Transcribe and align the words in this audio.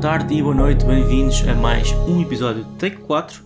boa 0.00 0.12
tarde 0.12 0.34
e 0.34 0.42
boa 0.42 0.54
noite, 0.54 0.82
bem-vindos 0.86 1.46
a 1.46 1.54
mais 1.54 1.92
um 1.92 2.22
episódio 2.22 2.64
de 2.64 2.74
Take 2.78 2.96
4. 3.02 3.44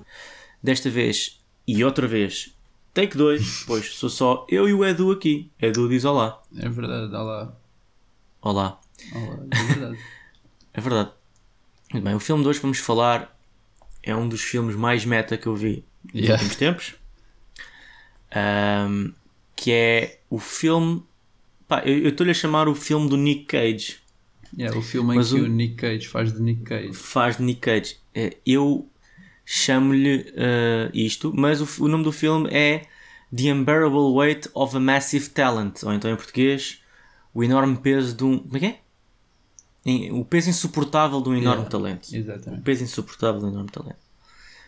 Desta 0.63 0.89
vez 0.89 1.41
e 1.67 1.83
outra 1.83 2.07
vez, 2.07 2.55
Take 2.95 3.17
2, 3.17 3.65
pois 3.67 3.93
sou 3.97 4.09
só 4.09 4.47
eu 4.49 4.69
e 4.69 4.73
o 4.73 4.85
Edu 4.85 5.11
aqui. 5.11 5.51
Edu 5.61 5.89
diz 5.89 6.05
olá. 6.05 6.41
É 6.57 6.69
verdade, 6.69 7.13
olá. 7.13 7.53
Olá. 8.41 8.81
Olá, 9.13 9.39
é 9.51 9.63
verdade. 9.65 9.99
É 10.73 10.81
verdade. 10.81 11.11
Muito 11.93 12.05
bem, 12.05 12.15
o 12.15 12.21
filme 12.21 12.45
de 12.45 12.49
hoje 12.49 12.61
vamos 12.61 12.79
falar 12.79 13.37
é 14.01 14.15
um 14.15 14.29
dos 14.29 14.41
filmes 14.41 14.77
mais 14.77 15.05
meta 15.05 15.37
que 15.37 15.49
eu 15.49 15.57
vi 15.57 15.85
nos 16.05 16.15
Yeah. 16.15 16.35
últimos 16.35 16.57
tempos. 16.57 16.95
Ahm, 18.33 19.13
que 19.57 19.73
é 19.73 20.21
o 20.31 20.39
filme. 20.39 21.03
Pá, 21.67 21.83
eu 21.85 22.09
estou-lhe 22.11 22.31
a 22.31 22.35
chamar 22.35 22.69
o 22.69 22.77
filme 22.77 23.09
do 23.09 23.17
Nick 23.17 23.45
Cage. 23.47 24.04
Yeah, 24.57 24.79
o 24.79 24.83
filme 24.83 25.13
em 25.15 25.17
Mas 25.17 25.31
que 25.33 25.41
o- 25.41 25.45
o 25.45 25.49
Nick 25.49 25.75
Cage 25.75 26.07
faz 26.09 26.33
de 26.33 26.41
Nick 26.41 26.63
Cage. 26.63 26.93
faz 26.95 27.37
de 27.37 27.43
Nick 27.43 27.61
Cage. 27.61 27.97
É, 28.15 28.37
Eu 28.47 28.89
chamo-lhe 29.45 30.33
eh, 30.37 30.91
isto, 30.95 31.33
mas 31.35 31.61
o, 31.61 31.85
o 31.85 31.89
nome 31.89 32.05
do 32.05 32.13
filme 32.13 32.49
é 32.51 32.83
The 33.37 33.53
Unbearable 33.53 34.13
Weight 34.13 34.49
of 34.55 34.77
a 34.77 34.81
Massive 34.81 35.29
Talent, 35.31 35.83
ou 35.83 35.93
então 35.93 36.11
em 36.11 36.17
português, 36.17 36.81
o 37.35 37.43
enorme 37.43 37.77
peso 37.79 38.17
de 38.17 38.25
um. 38.25 38.39
Como 38.39 38.57
é 38.57 38.61
que 38.61 38.67
é? 38.67 38.79
Em- 39.85 40.13
O 40.13 40.25
peso 40.25 40.49
insuportável 40.51 41.21
de 41.21 41.29
um 41.29 41.33
enorme 41.37 41.65
Yeah, 41.65 41.71
talento. 41.71 42.09
O 42.11 42.17
Exatamente. 42.17 42.63
peso 42.63 42.85
insuportável 42.85 43.41
de 43.41 43.47
um 43.47 43.51
enorme 43.51 43.71
talento. 43.71 43.97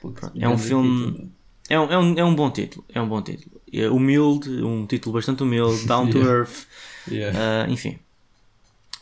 Putz, 0.02 0.30
É 0.38 0.48
um 0.48 0.58
filme- 0.58 1.06
título. 1.12 1.32
É 1.68 1.80
um, 1.80 1.84
é, 1.90 1.98
um, 1.98 2.14
é 2.18 2.24
um 2.24 2.34
bom 2.34 2.50
título. 2.50 2.84
É 2.92 3.00
um 3.00 3.08
bom 3.08 3.22
título. 3.22 3.60
É 3.72 3.88
humilde, 3.88 4.50
um 4.62 4.86
título 4.86 5.14
bastante 5.14 5.42
humilde, 5.42 5.86
down 5.86 6.10
to 6.10 6.18
Yeah. 6.18 6.32
earth. 6.38 6.66
Yeah. 7.10 7.38
Ah, 7.64 7.70
enfim. 7.70 7.98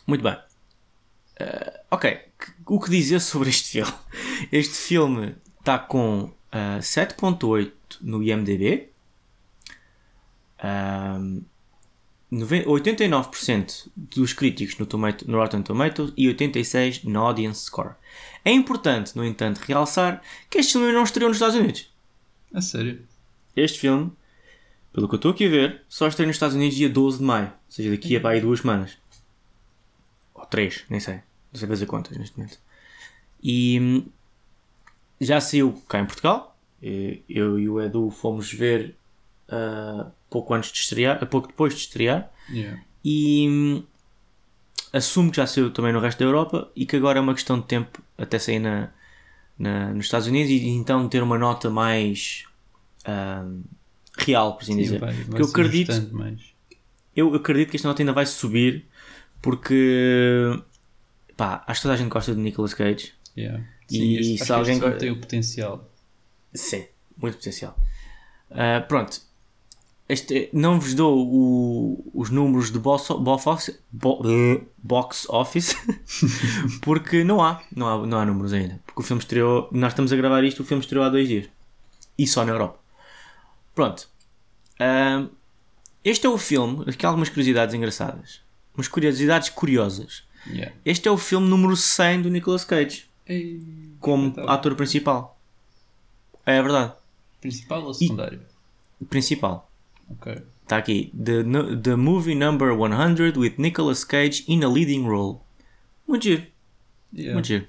Muito 0.07 0.23
bem. 0.23 0.37
Ah, 1.39 1.79
ok. 1.91 2.17
O 2.65 2.79
que 2.79 2.89
dizer 2.89 3.19
sobre 3.19 3.49
este 3.49 3.69
filme? 3.71 3.93
Este 4.51 4.73
filme 4.75 5.35
está 5.59 5.77
com 5.79 6.31
ah, 6.51 6.77
7.8 6.81 7.71
no 8.01 8.21
IMDB. 8.23 8.89
Ah, 10.59 11.19
nove- 12.31 12.65
89% 12.65 13.89
dos 13.95 14.33
críticos 14.33 14.77
no, 14.77 14.85
tomato, 14.85 15.29
no 15.29 15.37
Rotten 15.37 15.61
Tomatoes 15.61 16.13
e 16.17 16.27
86% 16.27 17.03
no 17.05 17.19
Audience 17.21 17.65
Score. 17.65 17.95
É 18.43 18.51
importante, 18.51 19.15
no 19.15 19.25
entanto, 19.25 19.57
realçar 19.59 20.21
que 20.49 20.57
este 20.59 20.73
filme 20.73 20.91
não 20.91 21.03
estreou 21.03 21.29
nos 21.29 21.37
Estados 21.37 21.55
Unidos. 21.55 21.89
A 22.53 22.61
sério? 22.61 23.01
Este 23.55 23.79
filme, 23.79 24.11
pelo 24.93 25.07
que 25.07 25.15
eu 25.15 25.17
estou 25.17 25.31
aqui 25.31 25.45
a 25.45 25.49
ver, 25.49 25.81
só 25.89 26.07
estreia 26.07 26.27
nos 26.27 26.35
Estados 26.35 26.55
Unidos 26.55 26.75
dia 26.75 26.89
12 26.89 27.17
de 27.19 27.23
maio. 27.23 27.47
Ou 27.47 27.53
seja, 27.69 27.89
daqui 27.89 28.15
a 28.15 28.21
para 28.21 28.31
aí 28.31 28.41
duas 28.41 28.59
semanas. 28.61 28.97
Ou 30.45 30.49
três, 30.49 30.85
nem 30.89 30.99
sei. 30.99 31.15
Não 31.51 31.59
sei 31.59 31.67
fazer 31.67 31.85
contas 31.85 32.17
neste 32.17 32.37
momento. 32.37 32.59
E 33.41 33.79
hum, 33.79 34.05
já 35.19 35.39
saiu 35.41 35.73
cá 35.87 35.99
em 35.99 36.05
Portugal. 36.05 36.57
Eu 36.81 37.57
e 37.59 37.67
o 37.67 37.81
Edu 37.81 38.11
fomos 38.11 38.51
ver 38.51 38.95
ah, 39.49 40.11
pouco 40.29 40.53
antes 40.53 40.71
de 40.71 40.79
estrear, 40.79 41.17
ah, 41.21 41.25
pouco 41.25 41.47
depois 41.47 41.73
de 41.73 41.79
estrear. 41.79 42.31
Yeah. 42.49 42.79
E 43.03 43.47
hum, 43.49 43.83
assumo 44.93 45.31
que 45.31 45.37
já 45.37 45.47
saiu 45.47 45.71
também 45.71 45.91
no 45.93 45.99
resto 45.99 46.19
da 46.19 46.25
Europa 46.25 46.69
e 46.75 46.85
que 46.85 46.95
agora 46.95 47.17
é 47.19 47.21
uma 47.21 47.33
questão 47.33 47.59
de 47.59 47.65
tempo 47.65 48.01
até 48.17 48.37
sair 48.39 48.59
na, 48.59 48.89
na- 49.57 49.93
nos 49.93 50.05
Estados 50.05 50.27
Unidos 50.27 50.51
e 50.51 50.67
então 50.67 51.07
ter 51.09 51.23
uma 51.23 51.37
nota 51.37 51.69
mais 51.69 52.45
hum, 53.07 53.63
real, 54.17 54.55
por 54.55 54.63
assim 54.63 54.75
Sim, 54.75 54.81
dizer. 54.81 54.99
vai- 54.99 55.13
Porque 55.15 55.41
eu 55.41 55.45
acredito, 55.47 55.91
eu 57.15 57.33
acredito 57.33 57.69
que 57.71 57.77
esta 57.77 57.87
nota 57.87 58.01
ainda 58.01 58.13
vai 58.13 58.25
subir 58.25 58.85
porque 59.45 60.59
pá, 61.37 61.63
acho 61.67 61.79
que 61.79 61.83
toda 61.83 61.93
a 61.93 61.97
gente 61.97 62.09
gosta 62.09 62.33
de 62.33 62.41
Nicolas 62.41 62.73
Cage. 62.73 63.13
Yeah. 63.37 63.63
E 63.91 63.95
Sim, 63.97 64.15
este, 64.33 64.45
se 64.45 64.51
alguém 64.51 64.79
go- 64.79 64.91
tem 64.97 65.11
o 65.11 65.19
potencial. 65.19 65.87
Sim, 66.53 66.85
muito 67.15 67.37
potencial. 67.37 67.77
Ah, 68.49 68.83
pronto. 68.87 69.21
Este, 70.09 70.49
não 70.53 70.79
vos 70.79 70.93
dou 70.95 71.27
o- 71.27 72.11
os 72.13 72.29
números 72.31 72.71
de 72.71 72.79
box, 72.79 73.09
box 73.19 73.69
eh, 73.69 74.61
box 74.77 75.27
office 75.29 75.75
porque 76.81 77.23
não 77.23 77.41
há, 77.43 77.61
não 77.75 77.87
há, 77.87 78.07
não 78.07 78.17
há 78.19 78.25
números 78.25 78.51
ainda. 78.53 78.79
Porque 78.85 79.01
o 79.01 79.03
filme 79.03 79.21
estreou, 79.21 79.67
nós 79.71 79.91
estamos 79.93 80.11
a 80.11 80.15
gravar 80.15 80.43
isto, 80.43 80.61
o 80.63 80.65
filme 80.65 80.81
estreou 80.83 81.03
há 81.05 81.09
dois 81.09 81.27
dias 81.27 81.47
e 82.17 82.25
só 82.27 82.43
na 82.45 82.51
Europa. 82.51 82.79
Pronto. 83.75 84.07
Ah, 84.79 85.27
este 86.03 86.25
é 86.25 86.29
o 86.29 86.37
filme, 86.37 86.83
aqui 86.87 87.05
há 87.05 87.09
algumas 87.09 87.29
curiosidades 87.29 87.73
engraçadas, 87.75 88.41
umas 88.75 88.87
curiosidades 88.87 89.49
curiosas. 89.49 90.23
Yeah. 90.47 90.75
Este 90.85 91.07
é 91.07 91.11
o 91.11 91.17
filme 91.17 91.47
número 91.47 91.75
100 91.75 92.21
do 92.23 92.29
Nicolas 92.29 92.63
Cage 92.63 93.05
Ei, 93.25 93.61
como 93.99 94.27
espetáculo. 94.27 94.53
ator 94.53 94.75
principal. 94.75 95.39
É 96.45 96.61
verdade. 96.61 96.93
Principal 97.41 97.83
ou 97.83 97.93
secundário? 97.93 98.41
Principal. 99.09 99.71
Ok. 100.09 100.43
Está 100.63 100.77
aqui. 100.77 101.11
The, 101.15 101.43
the 101.81 101.95
movie 101.95 102.35
number 102.35 102.69
100 102.75 103.37
with 103.37 103.55
Nicolas 103.57 104.03
Cage 104.03 104.43
in 104.47 104.63
a 104.63 104.67
leading 104.67 105.05
role. 105.07 105.39
Muito 106.07 106.23
giro. 106.23 106.45
Yeah. 107.13 107.33
Muito 107.33 107.47
giro. 107.47 107.67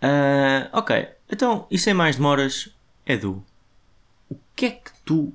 Ah, 0.00 0.70
ok. 0.72 1.08
Então, 1.30 1.66
e 1.70 1.78
sem 1.78 1.92
mais 1.92 2.16
demoras, 2.16 2.70
Edu. 3.06 3.44
O 4.30 4.36
que 4.56 4.66
é 4.66 4.70
que 4.70 4.90
tu 5.04 5.32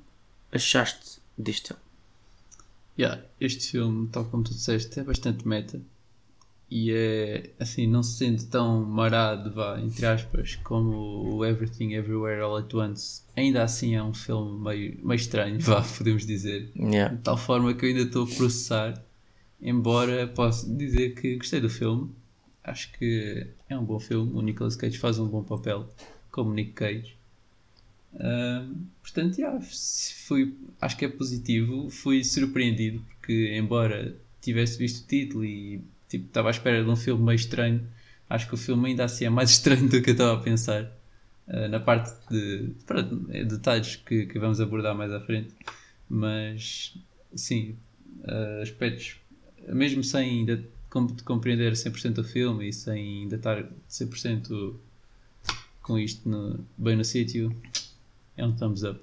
achaste 0.52 1.20
deste 1.38 1.68
filme? 1.70 1.82
Yeah, 2.98 3.22
este 3.40 3.72
filme, 3.72 4.08
tal 4.08 4.26
como 4.26 4.44
tu 4.44 4.54
disseste, 4.54 5.00
é 5.00 5.04
bastante 5.04 5.48
meta. 5.48 5.82
E 6.70 6.92
é, 6.92 7.52
assim, 7.60 7.86
não 7.86 8.02
se 8.02 8.18
sente 8.18 8.48
tão 8.48 8.84
marado, 8.84 9.54
vá, 9.54 9.80
entre 9.80 10.06
aspas, 10.06 10.56
como 10.58 11.36
o 11.36 11.46
Everything 11.46 11.94
Everywhere 11.94 12.42
All 12.42 12.58
At 12.58 12.74
Once. 12.74 13.22
Ainda 13.36 13.64
assim 13.64 13.96
é 13.96 14.02
um 14.02 14.14
filme 14.14 14.60
meio, 14.60 15.00
meio 15.06 15.16
estranho, 15.16 15.60
vá, 15.60 15.82
podemos 15.98 16.26
dizer. 16.26 16.72
Yeah. 16.76 17.14
De 17.14 17.22
tal 17.22 17.38
forma 17.38 17.74
que 17.74 17.86
eu 17.86 17.90
ainda 17.90 18.02
estou 18.02 18.24
a 18.24 18.28
processar. 18.28 19.04
Embora 19.62 20.28
possa 20.28 20.68
dizer 20.68 21.16
que 21.16 21.38
gostei 21.38 21.62
do 21.62 21.70
filme. 21.70 22.12
Acho 22.64 22.92
que 22.94 23.48
é 23.70 23.78
um 23.78 23.86
bom 23.86 24.00
filme. 24.00 24.32
O 24.34 24.42
Nicolas 24.42 24.76
Cage 24.76 24.98
faz 24.98 25.20
um 25.20 25.28
bom 25.28 25.44
papel, 25.44 25.88
como 26.32 26.54
Nick 26.54 26.72
Cage. 26.72 27.16
Portanto, 29.02 29.38
yeah, 29.38 29.60
acho 30.82 30.98
que 30.98 31.06
é 31.06 31.10
positivo. 31.10 31.90
Fui 31.90 32.24
surpreendido 32.24 33.02
porque, 33.02 33.56
embora 33.58 34.16
tivesse 34.42 34.78
visto 34.78 35.04
o 35.04 35.08
título 35.08 35.46
e 35.46 35.82
tipo, 36.08 36.26
estava 36.28 36.50
à 36.50 36.52
espera 36.52 36.84
de 36.84 36.90
um 36.90 36.96
filme 36.96 37.24
meio 37.24 37.36
estranho, 37.36 37.82
acho 38.30 38.48
que 38.48 38.54
o 38.54 38.58
filme 38.58 38.90
ainda 38.90 39.06
assim 39.06 39.26
é 39.26 39.30
mais 39.30 39.50
estranho 39.52 39.90
do 39.90 40.02
que 40.02 40.10
eu 40.10 40.14
estava 40.14 40.40
a 40.40 40.44
pensar. 40.44 40.92
ah, 41.48 41.68
na 41.68 41.80
parte 41.80 42.12
de 42.30 42.70
pronto, 42.86 43.26
é 43.32 43.44
detalhes 43.44 43.96
que, 43.98 44.26
que 44.26 44.40
vamos 44.40 44.60
abordar 44.62 44.96
mais 44.96 45.12
à 45.12 45.20
frente. 45.20 45.54
Mas, 46.10 46.96
sim, 47.36 47.76
ah, 48.26 48.60
aspectos, 48.62 49.18
mesmo 49.68 50.04
sem 50.04 50.30
ainda 50.40 50.64
com- 50.90 51.08
compreender 51.26 51.76
100% 51.76 52.20
o 52.20 52.24
filme 52.24 52.70
e 52.70 52.74
sem 52.74 53.22
ainda 53.24 53.36
estar 53.36 53.66
100% 53.90 54.76
com 55.82 55.98
isto 56.00 56.28
no- 56.30 56.66
bem 56.78 56.96
no 56.96 57.04
sítio, 57.04 57.56
é 58.38 58.46
um 58.46 58.56
thumbs 58.56 58.84
up. 58.84 59.00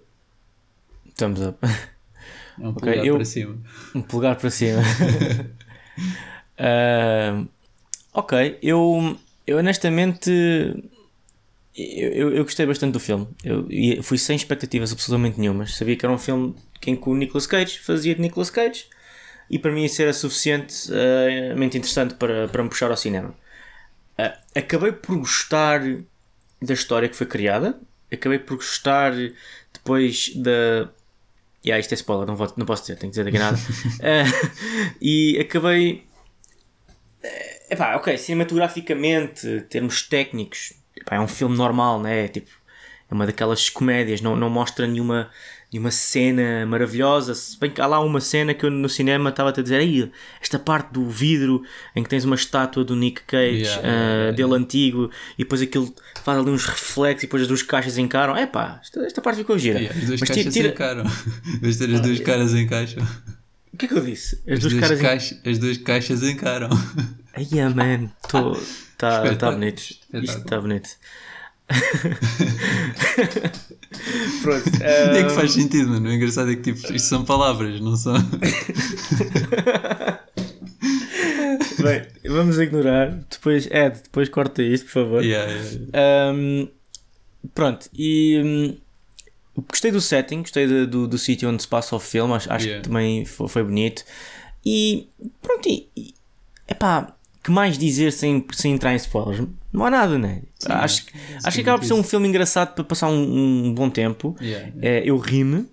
Thumbs 1.17 1.41
up. 1.41 1.59
É 2.59 2.67
um 2.67 2.75
Ok, 2.75 2.83
polegar 2.83 3.09
eu- 3.09 3.17
para 3.17 3.25
cima. 3.25 3.59
Um 3.95 4.03
polegar 4.03 4.37
para 4.37 4.51
cima. 4.51 4.81
Ah, 6.59 7.45
ok, 8.15 8.59
eu, 8.63 9.19
eu 9.47 9.59
honestamente 9.59 10.31
eu, 11.77 12.13
eu, 12.13 12.35
eu 12.37 12.45
gostei 12.45 12.67
bastante 12.67 12.93
do 12.93 13.01
filme. 13.01 13.27
Eu, 13.43 13.67
e 13.71 14.03
fui 14.03 14.19
sem 14.19 14.37
expectativas 14.37 14.93
absolutamente 14.93 15.41
nenhumas. 15.41 15.75
Sabia 15.75 15.97
que 15.97 16.05
era 16.05 16.13
um 16.15 16.19
filme 16.19 16.55
em 16.87 16.97
que 16.97 17.09
o 17.09 17.15
Nicolas 17.15 17.47
Cage 17.47 17.79
fazia 17.79 18.15
de 18.15 18.21
Nicolas 18.21 18.51
Cage 18.51 18.87
e 19.51 19.59
para 19.59 19.73
mim 19.73 19.85
isso 19.85 20.03
era 20.03 20.13
suficientemente 20.13 21.79
interessante 21.79 22.15
para, 22.15 22.49
para 22.49 22.63
me 22.63 22.69
puxar 22.69 22.91
ao 22.91 22.97
cinema. 22.97 23.35
Ah, 24.19 24.39
acabei 24.55 24.93
por 24.93 25.19
gostar 25.19 25.81
da 26.63 26.75
história 26.75 27.09
que 27.09 27.17
foi 27.17 27.27
criada. 27.27 27.81
Acabei 28.13 28.39
por 28.39 28.57
gostar 28.57 29.13
depois 29.73 30.35
da. 30.37 30.91
Yeah, 31.65 31.79
isto 31.79 31.93
é 31.93 31.95
spoiler, 31.95 32.27
não, 32.27 32.35
vou, 32.35 32.53
não 32.57 32.67
posso 32.67 32.83
dizer, 32.83 32.97
tenho 32.97 33.13
que 33.13 33.19
dizer 33.19 33.25
daqui 33.25 33.39
nada. 33.39 33.57
Ah, 34.03 34.53
e 35.01 35.39
acabei. 35.41 36.05
É 37.23 37.53
epá, 37.73 37.97
ok, 37.97 38.19
cinematograficamente, 38.19 39.63
termos 39.71 40.03
técnicos, 40.03 40.75
epá, 40.95 41.17
é 41.17 41.21
um 41.21 41.29
filme 41.29 41.57
normal, 41.57 42.01
né? 42.01 42.29
Tipo, 42.29 42.51
é 43.13 43.15
uma 43.15 43.27
daquelas 43.27 43.69
comédias, 43.69 44.23
não, 44.23 44.35
não 44.35 44.49
mostra 44.49 44.87
nenhuma, 44.87 45.29
nenhuma 45.71 45.91
cena 45.91 46.65
maravilhosa. 46.67 47.35
Se 47.35 47.59
bem 47.61 47.71
que 47.71 47.79
há 47.79 47.87
lá 47.87 48.01
uma 48.01 48.21
cena 48.23 48.55
que 48.55 48.65
eu 48.65 48.71
no 48.71 48.89
cinema 48.89 49.29
estava-te 49.29 49.61
a 49.61 49.63
dizer, 49.63 49.81
Ei, 49.83 50.11
esta 50.41 50.59
parte 50.59 50.95
do 50.95 51.07
vidro 51.09 51.63
em 51.95 52.03
que 52.03 52.09
tens 52.09 52.25
uma 52.25 52.35
estátua 52.37 52.83
do 52.83 52.97
Nick 52.97 53.21
Cage, 53.27 53.63
Yeah, 53.65 53.83
ah, 53.83 53.87
yeah, 53.87 54.15
yeah, 54.15 54.37
dele 54.37 54.55
antigo, 54.55 55.11
e 55.39 55.45
depois 55.45 55.61
aquilo 55.61 55.95
faz 56.25 56.39
ali 56.39 56.49
uns 56.51 56.65
reflexos 56.65 57.25
e 57.25 57.27
depois 57.27 57.43
as 57.43 57.49
duas 57.49 57.63
caixas 57.63 57.99
encaram. 57.99 58.35
Epá, 58.37 58.81
esta, 58.83 59.01
esta 59.05 59.21
parte 59.21 59.37
ficou 59.39 59.59
gira. 59.59 59.79
Yeah, 59.79 59.99
as 60.01 60.07
duas 60.07 60.21
Mas 60.21 60.29
caixas 60.31 60.53
tira- 60.55 60.69
encaram. 60.69 61.05
De 61.61 61.77
ter 61.79 61.95
as 61.95 62.01
duas 62.01 62.21
caras 62.21 62.55
encaixam. 62.55 63.07
O 63.73 63.77
que 63.77 63.85
é 63.85 63.89
que 63.89 63.95
eu 63.95 64.01
disse? 64.05 64.37
As, 64.47 64.55
As 64.55 64.61
duas 64.61 64.73
duas, 64.73 64.83
caras. 64.85 65.01
caixa- 65.01 65.39
as 65.45 65.59
duas 65.59 65.77
caixas 65.79 66.23
encaram. 66.23 66.69
Ai, 67.35 67.47
yeah, 67.53 67.75
man, 67.75 68.11
está 68.25 68.43
tá 68.99 69.25
Espetáculo, 69.25 69.59
bonito. 69.61 69.79
Isto 69.81 70.39
está 70.39 70.61
bonito. 70.61 70.89
Pronto. 74.43 74.71
Nem 75.13 75.21
é 75.21 75.25
que 75.25 75.33
um, 75.33 75.35
faz 75.35 75.53
sentido, 75.53 75.89
mano. 75.91 76.09
O 76.09 76.13
engraçado 76.13 76.51
é 76.51 76.57
que 76.57 76.73
tipo, 76.73 76.93
isto 76.95 77.09
são 77.09 77.25
palavras, 77.25 77.81
não 77.81 77.97
são. 77.97 78.15
Bem, 81.83 82.07
vamos 82.31 82.59
ignorar. 82.59 83.11
Depois, 83.31 83.67
Ed, 83.67 84.01
depois 84.05 84.29
corta 84.29 84.63
isto, 84.63 84.87
por 84.87 84.93
favor. 84.93 85.25
Yeah, 85.25 85.53
yeah. 85.53 86.33
Um, 86.35 86.69
pronto, 87.55 87.89
e 87.93 88.41
hum, 88.45 88.77
gostei 89.69 89.91
do 89.91 90.01
setting, 90.01 90.41
gostei 90.43 90.67
de- 90.67 90.87
do, 90.87 91.09
do 91.09 91.19
sítio 91.19 91.49
onde 91.49 91.63
se 91.63 91.69
passa 91.69 91.97
o 91.97 92.01
filme, 92.01 92.33
acho, 92.35 92.53
acho 92.53 92.67
Yeah. 92.67 92.83
que 92.83 92.89
também 92.89 93.25
foi, 93.25 93.49
foi 93.49 93.65
bonito. 93.65 94.05
E 94.65 95.09
pronto, 95.41 95.69
e, 95.69 95.89
e 95.97 96.15
epá, 96.69 97.15
que 97.43 97.51
mais 97.51 97.77
dizer 97.79 98.13
sem, 98.13 98.45
sem 98.53 98.73
entrar 98.75 98.93
em 98.93 98.97
spoilers? 98.97 99.47
Não 99.73 99.85
há 99.85 99.91
nada, 99.91 100.19
né? 100.19 100.43
acho, 100.67 101.07
que- 101.07 101.13
acho 101.45 101.57
que 101.57 101.63
acaba 101.63 101.79
por 101.79 101.85
ser 101.87 101.95
um 101.95 102.03
filme 102.03 102.29
engraçado 102.29 102.75
para 102.75 102.85
passar 102.85 103.09
um, 103.09 103.67
um 103.67 103.75
bom 103.75 103.89
tempo. 103.91 104.37
Yeah, 104.41 104.69
yeah. 104.69 104.89
É, 104.89 105.03
eu 105.05 105.17
ri-me, 105.19 105.67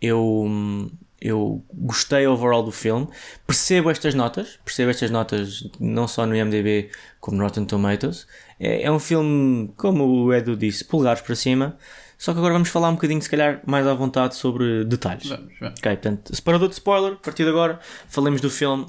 eu, 0.00 0.90
eu 1.20 1.64
gostei 1.72 2.26
overall 2.26 2.62
do 2.62 2.70
filme, 2.72 3.08
percebo 3.46 3.90
estas 3.90 4.14
notas, 4.14 4.58
percebo 4.64 4.90
estas 4.90 5.10
notas 5.10 5.68
não 5.80 6.06
só 6.06 6.26
no 6.26 6.34
IMDb 6.36 6.90
como 7.20 7.36
no 7.38 7.44
Rotten 7.44 7.64
Tomatoes. 7.64 8.26
É, 8.60 8.82
é 8.84 8.90
um 8.90 8.98
filme, 8.98 9.72
como 9.76 10.04
o 10.04 10.32
Edu 10.32 10.56
disse, 10.56 10.84
polegares 10.84 11.20
para 11.22 11.34
cima, 11.34 11.76
só 12.16 12.32
que 12.32 12.38
agora 12.38 12.54
vamos 12.54 12.68
falar 12.68 12.88
um 12.90 12.94
bocadinho, 12.94 13.20
se 13.20 13.28
calhar, 13.28 13.60
mais 13.66 13.86
à 13.86 13.92
vontade 13.94 14.36
sobre 14.36 14.84
detalhes. 14.84 15.28
Vamos, 15.28 15.52
vamos. 15.60 15.78
Ok, 15.80 15.90
portanto, 15.96 16.34
separador 16.34 16.68
de 16.68 16.74
spoiler, 16.74 17.12
a 17.14 17.16
partir 17.16 17.42
de 17.44 17.50
agora, 17.50 17.80
falemos 18.08 18.40
do 18.40 18.48
filme 18.48 18.86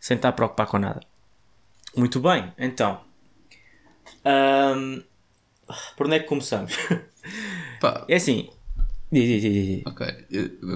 sem 0.00 0.16
estar 0.16 0.30
a 0.30 0.32
preocupar 0.32 0.66
com 0.66 0.78
nada. 0.78 1.00
Muito 1.96 2.20
bem, 2.20 2.52
então. 2.58 3.00
ahm, 4.24 5.02
por 5.96 6.06
onde 6.06 6.16
é 6.16 6.20
que 6.20 6.26
começamos? 6.26 6.74
Pá, 7.80 8.04
é 8.08 8.16
assim. 8.16 8.50
Ok. 9.86 10.06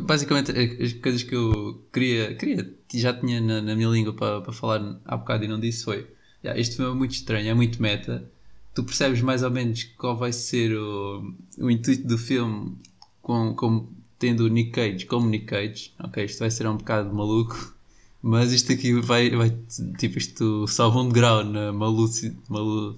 Basicamente, 0.06 0.52
as 0.52 0.92
coisas 0.94 1.22
que 1.24 1.34
eu 1.34 1.82
queria, 1.92 2.34
queria 2.36 2.72
já 2.94 3.12
tinha 3.12 3.40
na, 3.40 3.60
na 3.60 3.74
minha 3.74 3.88
língua 3.88 4.14
para, 4.14 4.40
para 4.40 4.52
falar 4.52 5.00
há 5.04 5.16
bocado 5.16 5.44
e 5.44 5.48
não 5.48 5.58
disse 5.58 5.84
foi: 5.84 6.06
"Ya, 6.44 6.56
este 6.56 6.76
filme 6.76 6.92
é 6.92 6.94
muito 6.94 7.12
estranho, 7.12 7.48
é 7.50 7.54
muito 7.54 7.82
meta. 7.82 8.30
Tu 8.74 8.84
percebes 8.84 9.20
mais 9.22 9.42
ou 9.42 9.50
menos 9.50 9.82
qual 9.96 10.16
vai 10.16 10.32
ser 10.32 10.72
o, 10.76 11.34
o 11.58 11.70
intuito 11.70 12.06
do 12.06 12.16
filme, 12.16 12.76
com, 13.20 13.54
com, 13.56 13.88
tendo 14.18 14.44
o 14.44 14.48
Nick 14.48 14.70
Cage 14.70 15.06
como 15.06 15.28
Nick 15.28 15.46
Cage. 15.46 15.92
Ok, 15.98 16.24
isto 16.24 16.38
vai 16.38 16.50
ser 16.50 16.66
um 16.68 16.76
bocado 16.76 17.12
maluco, 17.12 17.74
mas 18.22 18.52
isto 18.52 18.72
aqui 18.72 18.92
vai, 19.00 19.30
vai 19.30 19.52
tipo, 19.98 20.18
isto 20.18 20.66
salva 20.66 21.00
um 21.00 21.08
degrau 21.08 21.44
na 21.44 21.72
maluci, 21.72 22.36
malu, 22.48 22.94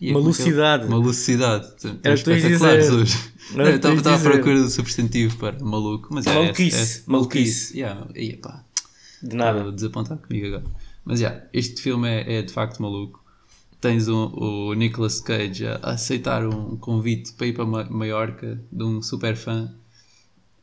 Ih, 0.00 0.12
como 0.12 0.18
é 0.18 0.20
é? 0.20 0.22
Malucidade. 0.22 0.88
Malucidade. 0.88 1.66
Era 2.04 2.16
tu 2.16 2.32
dizer. 2.34 2.92
hoje. 2.92 3.18
Era 3.56 3.74
estava 3.76 3.94
estava 3.96 4.16
à 4.16 4.20
procura 4.20 4.60
do 4.62 4.68
substantivo 4.70 5.36
para 5.38 5.58
maluco, 5.64 6.08
mas 6.12 6.26
é, 6.26 6.34
Maluquice, 6.34 6.76
é, 6.76 7.00
é, 7.00 7.02
maluquice. 7.06 7.76
Yeah, 7.78 8.06
ia, 8.14 8.36
pá, 8.36 8.64
De 9.22 9.34
nada. 9.34 9.72
desapontar 9.72 10.18
comigo 10.18 10.46
agora. 10.46 10.64
Mas 11.04 11.18
já, 11.20 11.42
este 11.52 11.80
filme 11.82 12.06
é, 12.08 12.34
é 12.38 12.42
de 12.42 12.52
facto 12.52 12.80
maluco. 12.82 13.24
Tens 13.80 14.06
um- 14.08 14.30
o 14.34 14.74
Nicolas 14.74 15.20
Cage 15.20 15.66
a 15.66 15.76
aceitar 15.92 16.46
um 16.46 16.76
convite 16.76 17.32
para 17.32 17.46
ir 17.46 17.52
para 17.54 17.64
Ma- 17.64 17.88
Maiorca 17.90 18.60
de 18.70 18.84
um 18.84 19.00
super 19.00 19.34
fã 19.36 19.72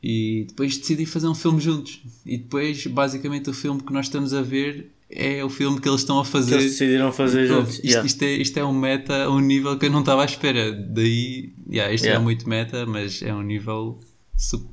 e 0.03 0.45
depois 0.47 0.77
decidir 0.77 1.05
fazer 1.05 1.27
um 1.27 1.35
filme 1.35 1.59
juntos. 1.59 2.01
E 2.25 2.37
depois, 2.37 2.85
basicamente, 2.87 3.49
o 3.49 3.53
filme 3.53 3.81
que 3.81 3.91
nós 3.93 4.05
estamos 4.05 4.33
a 4.33 4.41
ver 4.41 4.91
é 5.09 5.43
o 5.43 5.49
filme 5.49 5.79
que 5.79 5.87
eles 5.87 6.01
estão 6.01 6.19
a 6.19 6.23
Que 6.23 6.29
fazer. 6.31 6.55
eles 6.55 6.71
decidiram 6.71 7.11
fazer 7.11 7.47
Pronto, 7.47 7.61
juntos. 7.61 7.75
isto, 7.75 7.85
Yeah. 7.87 8.05
isto 8.07 8.21
é, 8.23 8.31
isto 8.33 8.57
é 8.59 8.65
um 8.65 8.73
meta 8.73 9.23
a 9.25 9.29
um 9.29 9.39
nível 9.39 9.77
que 9.77 9.85
eu 9.85 9.91
não 9.91 9.99
estava 10.01 10.21
à 10.23 10.25
espera. 10.25 10.71
Daí, 10.71 11.53
yeah, 11.69 11.93
isto 11.93 12.05
Yeah. 12.05 12.21
é 12.21 12.23
muito 12.23 12.47
meta, 12.49 12.85
mas 12.85 13.21
é 13.21 13.33
um 13.33 13.41
nível 13.43 13.99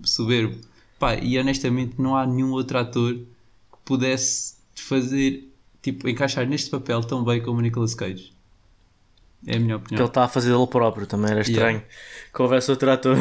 soberbo. 0.05 0.57
Pá, 0.99 1.17
e 1.17 1.39
honestamente 1.39 1.95
não 2.01 2.17
há 2.17 2.27
nenhum 2.27 2.51
outro 2.53 2.79
ator 2.79 3.15
que 3.15 3.79
pudesse 3.85 4.55
fazer, 4.75 5.49
tipo, 5.83 6.09
encaixar 6.09 6.47
neste 6.49 6.71
papel 6.71 7.03
tão 7.03 7.25
bem 7.25 7.41
como 7.43 7.59
o 7.59 7.61
Nicolas 7.63 7.95
Cage. 7.95 8.33
É 9.47 9.57
a 9.57 9.61
minha 9.61 9.75
Que 9.79 9.81
ele 9.81 9.87
opinião. 9.87 10.07
está 10.07 10.25
a 10.25 10.29
fazer 10.29 10.55
ele 10.55 10.67
próprio, 10.69 11.07
também 11.07 11.31
era 11.31 11.41
estranho. 11.41 11.79
Yeah. 11.79 11.87
Que 12.35 12.43
houvesse 12.43 12.71
outro 12.71 12.91
ator. 12.91 13.17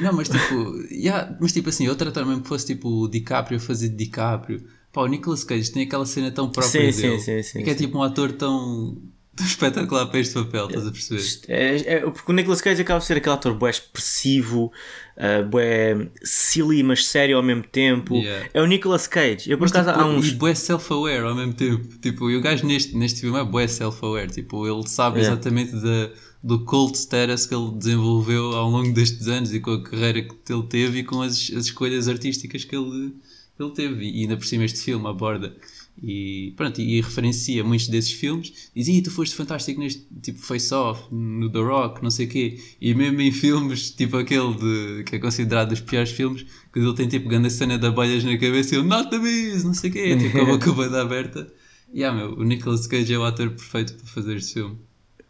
Não, 0.00 0.12
mas 0.12 0.28
tipo, 0.28 0.76
yeah, 0.90 1.36
mas 1.40 1.52
tipo 1.52 1.68
assim, 1.68 1.88
outro 1.88 2.08
ator 2.08 2.24
mesmo 2.26 2.42
que 2.42 2.48
fosse 2.48 2.66
tipo 2.66 2.88
o 2.88 3.08
DiCaprio 3.08 3.58
a 3.58 3.60
fazer 3.60 3.88
de 3.88 3.96
DiCaprio. 3.96 4.62
Pá, 4.92 5.02
o 5.02 5.06
Nicolas 5.06 5.42
Cage 5.44 5.70
tem 5.72 5.84
aquela 5.84 6.04
cena 6.04 6.30
tão 6.30 6.50
própria 6.50 6.92
Sim, 6.92 7.00
dele. 7.00 7.18
sim, 7.18 7.42
sim, 7.42 7.42
sim, 7.42 7.64
que 7.64 7.70
é 7.70 7.74
tipo 7.74 7.96
um 7.96 8.02
ator 8.02 8.30
tão, 8.32 8.98
tão 9.34 9.46
espetacular 9.46 10.04
para 10.06 10.20
este 10.20 10.34
papel, 10.34 10.66
estás 10.66 10.86
a 10.86 10.90
perceber? 10.90 11.22
É, 11.48 11.76
é- 11.94 12.00
porque 12.00 12.30
o 12.30 12.34
Nicolas 12.34 12.60
Cage 12.60 12.82
acaba 12.82 13.00
de 13.00 13.06
ser 13.06 13.16
aquele 13.16 13.34
ator 13.34 13.54
bué 13.54 13.70
expressivo, 13.70 14.70
uh, 15.16 15.48
bué 15.48 16.08
silly, 16.22 16.82
mas 16.82 17.06
sério 17.06 17.38
ao 17.38 17.42
mesmo 17.42 17.62
tempo. 17.62 18.16
Yeah. 18.16 18.48
É 18.52 18.60
o 18.60 18.66
Nicolas 18.66 19.06
Cage. 19.06 19.50
Eu 19.50 19.56
por 19.56 19.68
acaso 19.68 19.88
tipo, 19.88 20.00
há 20.00 20.06
uns. 20.06 20.28
E 20.28 20.32
bué 20.34 20.54
self-aware 20.54 21.24
ao 21.24 21.34
mesmo 21.34 21.54
tempo. 21.54 21.86
Tipo, 21.98 22.30
e 22.30 22.36
o 22.36 22.42
gajo 22.42 22.66
neste, 22.66 22.94
neste 22.94 23.20
filme 23.22 23.38
é 23.40 23.44
bué 23.44 23.66
self-aware. 23.66 24.30
Tipo, 24.30 24.66
ele 24.66 24.86
sabe 24.86 25.20
Yeah. 25.20 25.32
exatamente 25.34 25.72
da, 25.72 26.10
do 26.42 26.64
cult 26.64 26.96
status 26.96 27.46
que 27.46 27.54
ele 27.54 27.70
desenvolveu 27.72 28.52
ao 28.52 28.68
longo 28.68 28.92
destes 28.92 29.28
anos 29.28 29.52
e 29.54 29.60
com 29.60 29.72
a 29.72 29.82
carreira 29.82 30.22
que 30.22 30.52
ele 30.52 30.64
teve 30.64 30.98
e 31.00 31.04
com 31.04 31.22
as, 31.22 31.50
as 31.54 31.66
escolhas 31.66 32.08
artísticas 32.08 32.64
que 32.64 32.74
ele, 32.74 33.14
que 33.56 33.62
ele 33.62 33.72
teve. 33.72 34.04
E 34.04 34.22
ainda 34.22 34.36
por 34.36 34.46
cima 34.46 34.64
este 34.64 34.80
filme 34.80 35.06
aborda 35.06 35.54
e, 36.00 36.52
pronto, 36.56 36.80
e, 36.80 37.00
referencia 37.00 37.62
muitos 37.62 37.88
desses 37.88 38.12
filmes. 38.12 38.70
Diz, 38.74 38.88
"Ih, 38.88 39.02
tu 39.02 39.10
foste 39.10 39.34
fantástico 39.34 39.80
neste 39.80 40.06
tipo 40.22 40.38
Face 40.38 40.72
Off, 40.72 41.02
no 41.12 41.50
The 41.50 41.58
Rock, 41.58 42.02
não 42.02 42.10
sei 42.10 42.26
o 42.26 42.28
quê. 42.28 42.58
E 42.80 42.94
mesmo 42.94 43.20
em 43.20 43.32
filmes, 43.32 43.90
tipo 43.90 44.16
aquele 44.16 44.54
de, 44.54 45.04
que 45.04 45.16
é 45.16 45.18
considerado 45.18 45.70
dos 45.70 45.80
piores 45.80 46.10
filmes, 46.10 46.44
que 46.72 46.78
ele 46.78 46.94
tem 46.94 47.08
tipo 47.08 47.28
grande 47.28 47.50
cena 47.50 47.78
de 47.78 47.86
abelhas 47.86 48.24
na 48.24 48.36
cabeça 48.38 48.74
e 48.74 48.78
ele, 48.78 48.88
not 48.88 49.10
the 49.10 49.18
bees, 49.18 49.64
não 49.64 49.74
sei 49.74 49.90
o 49.90 49.92
quê, 49.92 50.16
tipo 50.16 50.32
com 50.32 50.38
a 50.40 50.56
boca 50.56 50.70
aberta. 51.00 51.52
E 51.92 52.02
ah, 52.04 52.12
meu, 52.12 52.32
o 52.34 52.42
Nicolas 52.42 52.86
Cage 52.86 53.12
é 53.12 53.18
o 53.18 53.24
ator 53.24 53.50
perfeito 53.50 53.94
para 53.94 54.06
fazer 54.06 54.36
este 54.36 54.54
filme. 54.54 54.78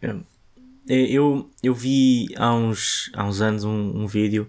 É, 0.01 0.15
Eu, 0.89 1.49
eu 1.63 1.75
vi 1.75 2.29
há 2.37 2.53
uns, 2.55 3.11
há 3.15 3.25
uns 3.25 3.41
anos 3.41 3.65
um, 3.65 4.03
um 4.03 4.07
vídeo 4.07 4.49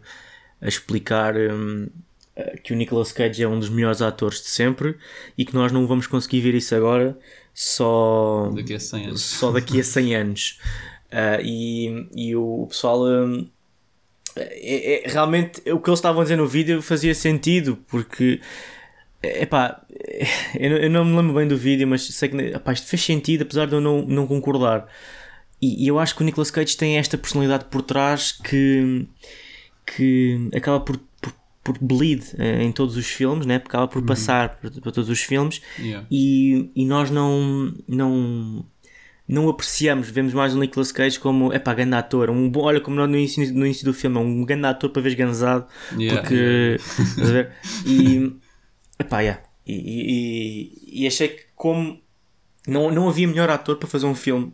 a 0.62 0.68
explicar 0.68 1.36
hum, 1.38 1.88
eh, 2.36 2.58
que 2.64 2.74
o 2.74 2.76
Nicolas 2.76 3.12
Cage 3.12 3.44
é 3.44 3.48
um 3.48 3.60
dos 3.60 3.70
melhores 3.70 4.02
atores 4.02 4.42
de 4.42 4.48
sempre 4.48 4.98
e 5.38 5.46
que 5.46 5.54
nós 5.54 5.72
não 5.72 5.86
vamos 5.86 6.08
conseguir 6.08 6.42
ver 6.42 6.56
isso 6.56 6.74
agora 6.74 7.18
só 7.54 8.52
Daqui 8.56 8.74
a 8.74 8.80
100 8.80 9.06
anos. 9.08 9.22
só 9.22 9.52
daqui 9.52 9.80
a 9.80 9.84
100 9.84 10.16
anos. 10.16 10.60
Ah, 11.12 11.40
e, 11.42 12.08
e 12.16 12.36
o 12.36 12.66
pessoal. 12.68 13.04
hum, 13.06 13.48
é, 14.36 15.06
é- 15.06 15.10
realmente 15.12 15.62
o 15.72 15.80
que 15.80 15.90
eles 15.90 16.00
estavam 16.00 16.22
a 16.22 16.24
dizer 16.24 16.36
no 16.38 16.48
vídeo 16.48 16.82
fazia 16.82 17.14
sentido, 17.14 17.78
porque. 17.88 18.42
Epá, 19.22 19.86
eu, 20.60 20.70
não- 20.70 20.78
eu 20.78 20.90
não 20.90 21.06
me 21.06 21.16
lembro 21.16 21.34
bem 21.36 21.48
do 21.48 21.56
vídeo, 21.56 21.88
mas 21.88 22.04
sei 22.08 22.28
que 22.28 22.36
epá, 22.38 22.74
isto 22.74 22.88
fez 22.88 23.04
sentido, 23.04 23.44
apesar 23.44 23.68
de 23.68 23.74
eu 23.74 23.80
não, 23.80 24.02
não 24.02 24.28
concordar. 24.28 24.86
E, 25.66 25.84
e 25.84 25.88
eu 25.88 25.98
acho 26.00 26.16
que 26.16 26.22
o 26.22 26.26
Nicolas 26.26 26.52
Cage 26.52 26.76
tem 26.76 26.98
esta 26.98 27.18
personalidade 27.18 27.66
por 27.66 27.82
trás 27.82 28.32
que, 28.32 29.08
que 29.86 30.50
acaba 30.56 30.80
por, 30.80 30.98
por, 31.22 31.34
por 31.64 31.78
bleed 31.80 32.22
eh, 32.38 32.64
em 32.64 32.72
todos 32.72 32.98
os 32.98 33.06
filmes, 33.08 33.46
né? 33.46 33.56
acaba 33.56 33.88
por 33.88 34.02
passar 34.04 34.58
para, 34.60 34.72
para 34.72 34.92
todos 34.92 35.10
os 35.10 35.22
filmes 35.22 35.62
Yeah. 35.80 36.06
e, 36.12 36.70
e 36.76 36.86
nós 36.86 37.10
não, 37.10 37.74
não, 37.88 38.66
não 39.28 39.48
apreciamos, 39.50 40.10
vemos 40.10 40.34
mais 40.34 40.54
o 40.54 40.60
Nicolas 40.60 40.92
Cage 40.92 41.18
como, 41.20 41.54
é 41.54 41.60
pá, 41.60 41.74
grande 41.74 41.96
ator, 41.96 42.30
um 42.30 42.50
bom, 42.50 42.62
olha 42.64 42.82
como 42.82 42.96
nós 42.98 43.10
no 43.10 43.16
início, 43.18 43.54
no 43.54 43.66
início 43.66 43.86
do 43.86 43.94
filme, 43.94 44.18
é 44.18 44.20
um 44.20 44.44
grande 44.44 44.66
ator 44.68 44.90
para 44.90 45.02
ver 45.02 45.16
ganzado, 45.16 45.66
Yeah, 45.98 46.22
porque, 46.22 46.78
ver? 47.18 47.52
E, 47.86 48.34
epá, 49.00 49.22
yeah. 49.22 49.42
e, 49.66 49.74
e- 50.94 51.04
e 51.04 51.08
achei 51.08 51.30
que 51.30 51.44
como 51.56 52.02
não, 52.68 52.92
não 52.92 53.08
havia 53.08 53.28
melhor 53.28 53.50
ator 53.50 53.78
para 53.78 53.88
fazer 53.88 54.06
um 54.06 54.16
filme 54.16 54.54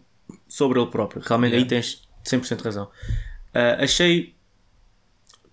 sobre 0.49 0.77
ele 0.79 0.89
próprio, 0.89 1.21
realmente 1.25 1.53
aí 1.55 1.61
Yeah. 1.61 1.69
tens 1.69 2.01
100% 2.25 2.61
razão. 2.61 2.89
Ah, 3.53 3.77
achei 3.83 4.35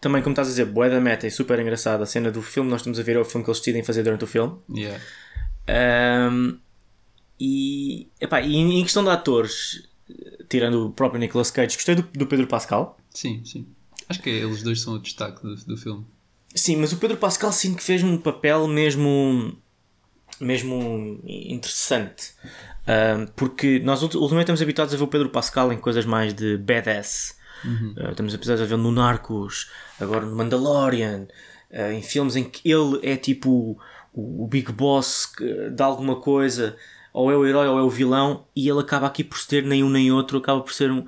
também, 0.00 0.22
como 0.22 0.32
estás 0.32 0.48
a 0.48 0.50
dizer, 0.50 0.64
boa 0.66 0.88
da 0.90 1.00
meta 1.00 1.26
e 1.26 1.30
super 1.30 1.58
engraçada 1.58 2.02
a 2.02 2.06
cena 2.06 2.30
do 2.30 2.42
filme, 2.42 2.68
nós 2.70 2.80
estamos 2.80 2.98
a 2.98 3.02
ver 3.02 3.16
é 3.16 3.18
o 3.20 3.24
filme 3.24 3.44
que 3.44 3.50
eles 3.50 3.60
decidem 3.60 3.82
fazer 3.82 4.02
durante 4.02 4.24
o 4.24 4.26
filme. 4.26 4.56
Yeah. 4.74 5.02
Um, 6.30 6.58
e, 7.40 8.08
epá, 8.20 8.40
e 8.40 8.56
em 8.56 8.82
questão 8.82 9.04
de 9.04 9.10
atores, 9.10 9.88
tirando 10.48 10.86
o 10.86 10.92
próprio 10.92 11.20
Nicolas 11.20 11.50
Cage, 11.50 11.76
gostei 11.76 11.94
do, 11.94 12.02
do 12.02 12.26
Pedro 12.26 12.46
Pascal. 12.46 12.98
Sim, 13.10 13.42
sim. 13.44 13.66
Acho 14.08 14.22
que 14.22 14.30
eles 14.30 14.62
dois 14.62 14.80
são 14.80 14.94
o 14.94 14.98
destaque 14.98 15.42
do, 15.42 15.54
do 15.54 15.76
filme. 15.76 16.06
Sim, 16.54 16.76
mas 16.76 16.92
o 16.92 16.96
Pedro 16.96 17.16
Pascal 17.16 17.52
sinto 17.52 17.76
que 17.76 17.82
fez 17.82 18.02
um 18.02 18.16
papel 18.16 18.66
mesmo, 18.68 19.56
mesmo 20.40 21.20
interessante. 21.26 22.32
Um, 22.88 23.26
porque 23.34 23.80
nós 23.80 24.02
ulti- 24.02 24.16
ultimamente 24.16 24.44
estamos 24.44 24.62
habituados 24.62 24.94
a 24.94 24.96
ver 24.96 25.02
o 25.04 25.08
Pedro 25.08 25.28
Pascal 25.28 25.72
em 25.72 25.78
coisas 25.78 26.04
mais 26.04 26.32
de 26.32 26.56
badass. 26.56 27.36
Uh, 27.64 28.10
estamos 28.10 28.34
habituados 28.34 28.62
a 28.62 28.66
ver 28.66 28.76
no 28.76 28.92
Narcos, 28.92 29.70
agora 30.00 30.24
no 30.24 30.36
Mandalorian, 30.36 31.26
uh, 31.70 31.90
em 31.92 32.02
filmes 32.02 32.36
em 32.36 32.44
que 32.44 32.70
ele 32.70 33.00
é 33.02 33.16
tipo 33.16 33.78
o, 34.14 34.44
o 34.44 34.46
big 34.46 34.70
boss 34.72 35.26
que- 35.26 35.70
de 35.70 35.82
alguma 35.82 36.16
coisa. 36.16 36.76
ou 37.12 37.30
é 37.32 37.36
o 37.36 37.46
herói 37.46 37.66
ou 37.66 37.78
é 37.78 37.82
o 37.82 37.88
vilão, 37.88 38.44
e 38.54 38.68
ele 38.68 38.78
acaba 38.78 39.06
aqui 39.06 39.24
por 39.24 39.38
ser 39.38 39.62
nem 39.64 39.82
um 39.82 39.88
nem 39.88 40.12
outro, 40.12 40.36
acaba 40.36 40.60
por 40.60 40.72
ser 40.74 40.90
um, 40.90 41.06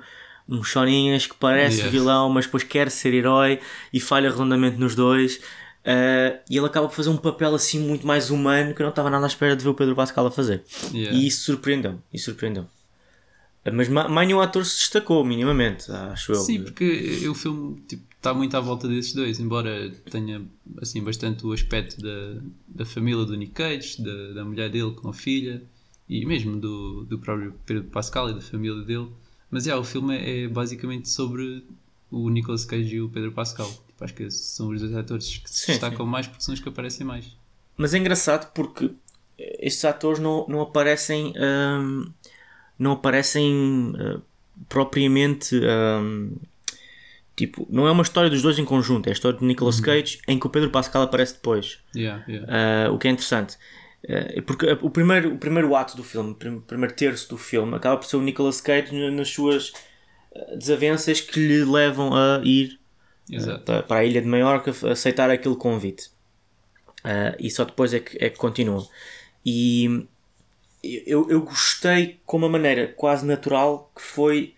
um 0.49 0.63
choninhas 0.63 1.27
que 1.27 1.35
parece 1.35 1.77
Yeah. 1.77 1.91
vilão, 1.91 2.29
mas 2.31 2.45
depois 2.45 2.63
quer 2.63 2.89
ser 2.89 3.13
herói 3.13 3.59
e 3.93 3.99
falha 3.99 4.31
redondamente 4.31 4.77
nos 4.77 4.95
dois. 4.95 5.39
Uh, 5.79 6.37
e 6.49 6.57
ele 6.57 6.65
acaba 6.65 6.87
por 6.87 6.95
fazer 6.95 7.09
um 7.09 7.17
papel 7.17 7.55
assim 7.55 7.79
muito 7.79 8.05
mais 8.05 8.29
humano 8.29 8.75
que 8.75 8.81
eu 8.81 8.83
não 8.83 8.89
estava 8.89 9.09
nada 9.09 9.25
à 9.25 9.27
espera 9.27 9.55
de 9.55 9.63
ver 9.63 9.69
o 9.69 9.73
Pedro 9.73 9.95
Pascal 9.95 10.27
a 10.27 10.31
fazer. 10.31 10.63
Yeah. 10.93 11.17
E 11.17 11.27
isso 11.27 11.43
surpreendeu-me. 11.45 11.99
Surpreendeu 12.17 12.67
Mas 13.73 13.87
ma- 13.87 14.09
mais 14.09 14.27
nenhum 14.27 14.41
ator 14.41 14.65
se 14.65 14.77
destacou 14.77 15.23
minimamente, 15.23 15.89
acho 15.91 16.33
eu. 16.33 16.41
Sim, 16.41 16.63
porque 16.63 17.25
o 17.27 17.33
filme 17.33 17.81
tipo, 17.87 18.03
está 18.15 18.33
muito 18.33 18.55
à 18.57 18.59
volta 18.59 18.87
desses 18.87 19.13
dois, 19.13 19.39
embora 19.39 19.89
tenha 20.11 20.41
assim, 20.81 21.01
bastante 21.01 21.45
o 21.45 21.53
aspecto 21.53 22.01
da, 22.01 22.41
da 22.67 22.85
família 22.85 23.23
do 23.23 23.35
Nick 23.35 23.53
Cage, 23.53 24.03
da, 24.03 24.33
da 24.33 24.45
mulher 24.45 24.69
dele 24.69 24.91
com 24.91 25.09
a 25.09 25.13
filha 25.13 25.63
e 26.09 26.25
mesmo 26.25 26.59
do, 26.59 27.05
do 27.05 27.17
próprio 27.19 27.53
Pedro 27.65 27.85
Pascal 27.85 28.29
e 28.29 28.33
da 28.33 28.41
família 28.41 28.83
dele. 28.83 29.07
Mas 29.49 29.65
é, 29.65 29.75
o 29.75 29.83
filme 29.83 30.17
é, 30.17 30.43
é 30.43 30.47
basicamente 30.47 31.09
sobre 31.09 31.63
o 32.11 32.29
Nicolas 32.29 32.65
Cage 32.65 32.95
e 32.95 33.01
o 33.01 33.09
Pedro 33.09 33.31
Pascal. 33.31 33.71
Acho 34.01 34.13
que 34.13 34.29
são 34.31 34.69
os 34.69 34.79
dois 34.81 34.95
atores 34.95 35.37
que 35.37 35.49
se 35.49 35.65
Sim, 35.65 35.71
destacam 35.73 36.05
mais 36.05 36.27
porque 36.27 36.43
são 36.43 36.53
os 36.53 36.59
que 36.59 36.69
aparecem 36.69 37.05
mais. 37.05 37.25
Mas 37.77 37.93
é 37.93 37.97
engraçado 37.97 38.51
porque 38.53 38.91
estes 39.37 39.83
atores 39.85 40.19
não, 40.19 40.45
não 40.47 40.61
aparecem. 40.61 41.33
hum, 41.37 42.11
não 42.77 42.93
aparecem 42.93 43.93
uh, 43.95 44.21
propriamente. 44.69 45.55
hum, 45.55 46.35
tipo, 47.35 47.65
não 47.69 47.87
é 47.87 47.91
uma 47.91 48.03
história 48.03 48.29
dos 48.29 48.41
dois 48.41 48.57
em 48.59 48.65
conjunto, 48.65 49.07
é 49.07 49.09
a 49.11 49.13
história 49.13 49.37
de 49.39 49.45
Nicolas 49.45 49.79
Cage 49.79 50.19
em 50.27 50.37
que 50.39 50.47
o 50.47 50.49
Pedro 50.49 50.69
Pascal 50.69 51.03
aparece 51.03 51.33
depois. 51.33 51.79
Yeah, 51.95 52.23
yeah. 52.27 52.89
Uh, 52.89 52.93
o 52.93 52.97
que 52.97 53.07
é 53.07 53.11
interessante. 53.11 53.57
Uh, 54.03 54.41
porque 54.43 54.65
o 54.81 54.89
primeiro, 54.89 55.33
o 55.33 55.37
primeiro 55.37 55.75
ato 55.75 55.95
do 55.97 56.03
filme, 56.03 56.31
o 56.31 56.35
prim- 56.35 56.59
primeiro 56.61 56.93
terço 56.95 57.29
do 57.29 57.37
filme, 57.37 57.75
acaba 57.75 57.97
por 57.97 58.05
ser 58.07 58.15
o 58.17 58.21
Nicolas 58.21 58.61
Cage 58.61 58.93
na- 58.93 59.11
nas 59.11 59.29
suas 59.29 59.71
desavenças 60.57 61.19
que 61.21 61.39
lhe 61.39 61.65
levam 61.65 62.13
a 62.13 62.41
ir 62.43 62.79
Exato. 63.31 63.63
para, 63.63 63.83
para 63.83 63.99
a 64.01 64.05
ilha 64.05 64.21
de 64.21 64.27
Maiorca 64.27 64.71
aceitar 64.91 65.29
aquele 65.29 65.55
convite. 65.55 66.09
Ah, 67.03 67.35
e 67.39 67.49
só 67.49 67.63
depois 67.63 67.93
é 67.93 67.99
que, 67.99 68.17
é 68.23 68.29
que 68.29 68.37
continua. 68.37 68.87
E 69.45 70.05
eu, 70.83 71.29
eu 71.29 71.41
gostei 71.41 72.19
com 72.25 72.37
uma 72.37 72.49
maneira 72.49 72.87
quase 72.87 73.25
natural 73.25 73.91
que 73.95 74.01
foi 74.01 74.55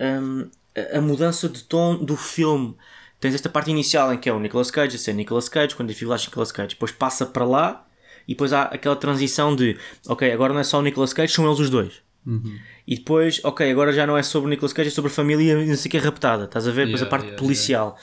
hum, 0.00 0.48
a- 0.94 1.00
mudança 1.00 1.48
de 1.48 1.62
tom 1.64 1.96
do 2.04 2.16
filme. 2.16 2.76
Tens 3.20 3.34
esta 3.34 3.48
parte 3.48 3.70
inicial 3.70 4.12
em 4.12 4.18
que 4.18 4.28
é 4.28 4.32
o 4.32 4.40
Nicolas 4.40 4.70
Cage 4.70 4.96
a 4.96 4.98
ser 4.98 5.14
Nicolas 5.14 5.48
Cage, 5.48 5.74
quando 5.74 5.88
dificuldades 5.88 6.26
Nicolas 6.26 6.52
Cage, 6.52 6.70
depois 6.74 6.92
passa 6.92 7.24
para 7.26 7.44
lá 7.44 7.86
e 8.28 8.34
depois 8.34 8.52
há 8.52 8.62
aquela 8.64 8.96
transição 8.96 9.54
de 9.56 9.78
ok, 10.08 10.30
agora 10.32 10.52
não 10.52 10.60
é 10.60 10.64
só 10.64 10.78
o 10.78 10.82
Nicolas 10.82 11.12
Cage, 11.12 11.32
são 11.32 11.46
eles 11.46 11.58
os 11.58 11.70
dois. 11.70 12.03
Uhum. 12.26 12.58
E 12.86 12.96
depois, 12.96 13.40
ok, 13.44 13.70
agora 13.70 13.92
já 13.92 14.06
não 14.06 14.16
é 14.16 14.22
sobre 14.22 14.46
o 14.46 14.50
Nicolas 14.50 14.72
Cage, 14.72 14.88
é 14.88 14.92
sobre 14.92 15.10
a 15.10 15.14
família 15.14 15.52
e 15.62 15.66
não 15.66 15.76
sei 15.76 15.90
que 15.90 15.96
é 15.96 16.00
raptada, 16.00 16.44
estás 16.44 16.66
a 16.66 16.70
ver? 16.72 16.86
Depois 16.86 17.02
a 17.02 17.04
Yeah, 17.04 17.10
parte 17.10 17.24
yeah, 17.26 17.42
policial. 17.42 17.98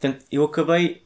Portanto, 0.00 0.24
eu 0.32 0.44
acabei, 0.44 1.02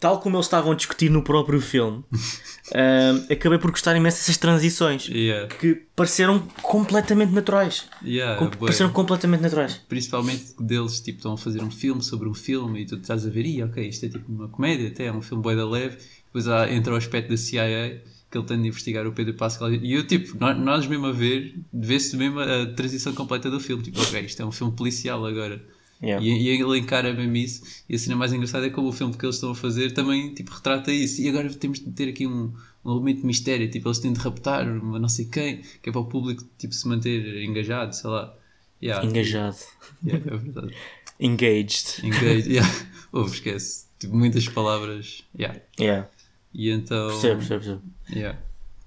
tal 0.00 0.20
como 0.20 0.36
eles 0.36 0.46
estavam 0.46 0.72
a 0.72 0.74
discutir 0.74 1.10
no 1.10 1.22
próprio 1.22 1.60
filme, 1.60 2.04
ahm, 2.74 3.26
acabei 3.30 3.58
por 3.58 3.70
gostar 3.70 3.94
imenso 3.96 4.18
dessas 4.18 4.36
transições 4.38 5.08
Yeah. 5.08 5.46
que 5.54 5.74
pareceram 5.94 6.40
completamente 6.62 7.32
naturais. 7.32 7.86
Yeah, 8.04 8.38
Com- 8.38 8.50
pareceram 8.50 8.90
completamente 8.92 9.40
naturais. 9.42 9.80
principalmente 9.88 10.54
deles 10.58 11.00
tipo, 11.00 11.18
estão 11.18 11.34
a 11.34 11.38
fazer 11.38 11.62
um 11.62 11.70
filme 11.70 12.02
sobre 12.02 12.28
um 12.28 12.34
filme 12.34 12.82
e 12.82 12.86
tu 12.86 12.96
estás 12.96 13.26
a 13.26 13.30
ver, 13.30 13.44
Ih, 13.46 13.62
ok, 13.62 13.86
isto 13.86 14.06
é 14.06 14.08
tipo 14.08 14.30
uma 14.32 14.48
comédia, 14.48 14.88
até 14.88 15.06
é 15.06 15.12
um 15.12 15.22
filme 15.22 15.42
boi 15.42 15.54
da 15.56 15.68
leve, 15.68 15.98
depois 16.26 16.48
há, 16.48 16.70
entra 16.72 16.92
o 16.92 16.96
aspecto 16.96 17.28
da 17.30 17.36
CIA 17.36 18.02
que 18.34 18.38
ele 18.38 18.46
tem 18.46 18.60
de 18.60 18.68
investigar 18.68 19.06
o 19.06 19.12
Pedro 19.12 19.34
Pascal 19.34 19.72
e 19.72 19.92
eu 19.92 20.04
tipo, 20.04 20.36
nós, 20.40 20.58
nós 20.58 20.86
mesmo 20.88 21.06
a 21.06 21.12
ver, 21.12 21.54
vê-se 21.72 22.16
mesmo 22.16 22.40
a 22.40 22.66
transição 22.66 23.14
completa 23.14 23.48
do 23.48 23.60
filme, 23.60 23.82
tipo, 23.84 24.00
ok, 24.00 24.20
isto 24.22 24.42
é 24.42 24.44
um 24.44 24.50
filme 24.50 24.74
policial 24.74 25.24
agora. 25.24 25.64
Yeah. 26.02 26.24
E, 26.24 26.42
e 26.42 26.48
ele 26.48 26.78
encara 26.78 27.14
mesmo 27.14 27.36
isso, 27.36 27.62
e 27.88 27.94
a 27.94 27.98
cena 27.98 28.16
mais 28.16 28.32
engraçada 28.32 28.66
é 28.66 28.70
como 28.70 28.88
o 28.88 28.92
filme 28.92 29.16
que 29.16 29.24
eles 29.24 29.36
estão 29.36 29.52
a 29.52 29.54
fazer 29.54 29.92
também 29.92 30.34
tipo, 30.34 30.52
retrata 30.52 30.92
isso. 30.92 31.22
E 31.22 31.28
agora 31.28 31.48
temos 31.54 31.78
de 31.78 31.90
ter 31.92 32.08
aqui 32.08 32.26
um, 32.26 32.52
um 32.84 32.92
elemento 32.92 33.20
de 33.20 33.26
mistério, 33.26 33.70
tipo, 33.70 33.88
eles 33.88 34.00
têm 34.00 34.12
de 34.12 34.18
raptar 34.18 34.68
uma 34.68 34.98
não 34.98 35.08
sei 35.08 35.26
quem, 35.26 35.62
que 35.80 35.88
é 35.88 35.92
para 35.92 36.00
o 36.00 36.06
público 36.06 36.44
tipo, 36.58 36.74
se 36.74 36.88
manter 36.88 37.44
engajado, 37.44 37.94
sei 37.94 38.10
lá. 38.10 38.36
Yeah, 38.82 39.06
Engajado. 39.06 39.56
yeah, 40.04 40.34
é 40.34 40.36
verdade. 40.36 40.74
Engaged. 41.20 42.04
Engage, 42.04 42.50
yeah. 42.50 42.68
Ouve, 43.12 43.32
esquece. 43.32 43.86
Tipo, 43.98 44.16
muitas 44.16 44.48
palavras. 44.48 45.22
Yeah. 45.38 45.60
Yeah. 45.78 46.08
E 46.54 46.70
então. 46.70 47.08
Percebo, 47.08 47.38
percebo, 47.38 47.64
percebo. 47.64 47.82
Yeah. 48.10 48.38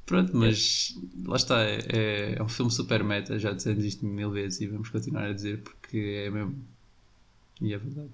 Pronto, 0.05 0.31
mas 0.33 0.97
lá 1.25 1.35
está. 1.35 1.61
É, 1.63 1.79
é, 1.89 2.35
é 2.37 2.43
um 2.43 2.47
filme 2.47 2.71
super 2.71 3.03
meta. 3.03 3.37
Já 3.37 3.51
dissemos 3.51 3.83
isto 3.83 4.05
mil 4.05 4.31
vezes 4.31 4.61
e 4.61 4.67
vamos 4.67 4.89
continuar 4.89 5.25
a 5.25 5.33
dizer 5.33 5.59
porque 5.59 6.23
é 6.25 6.29
mesmo. 6.29 6.55
E 7.61 7.73
é 7.73 7.77
verdade. 7.77 8.11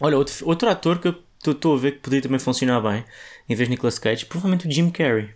Olha, 0.00 0.18
outro, 0.18 0.34
outro 0.46 0.68
ator 0.68 0.98
que 0.98 1.08
eu 1.08 1.22
estou 1.46 1.74
a 1.74 1.78
ver 1.78 1.92
que 1.92 1.98
poderia 2.00 2.22
também 2.22 2.38
funcionar 2.38 2.80
bem, 2.80 3.04
em 3.48 3.54
vez 3.54 3.68
de 3.68 3.70
Nicolas 3.70 3.98
Cage, 3.98 4.26
provavelmente 4.26 4.66
o 4.66 4.70
Jim 4.70 4.90
Carrey. 4.90 5.30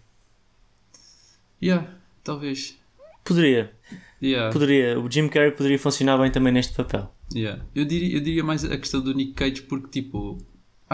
Yeah, 1.62 1.90
talvez. 2.22 2.78
Poderia. 3.24 3.72
Yeah. 4.22 4.52
Poderia. 4.52 5.00
O 5.00 5.10
Jim 5.10 5.28
Carrey 5.28 5.52
poderia 5.52 5.78
funcionar 5.78 6.18
bem 6.18 6.30
também 6.30 6.52
neste 6.52 6.74
papel. 6.74 7.14
Yeah. 7.34 7.64
Eu, 7.74 7.84
diria, 7.84 8.16
eu 8.16 8.20
diria 8.20 8.44
mais 8.44 8.64
a 8.64 8.76
questão 8.76 9.00
do 9.00 9.14
Nick 9.14 9.32
Cage 9.32 9.62
porque, 9.62 9.88
tipo, 9.88 10.38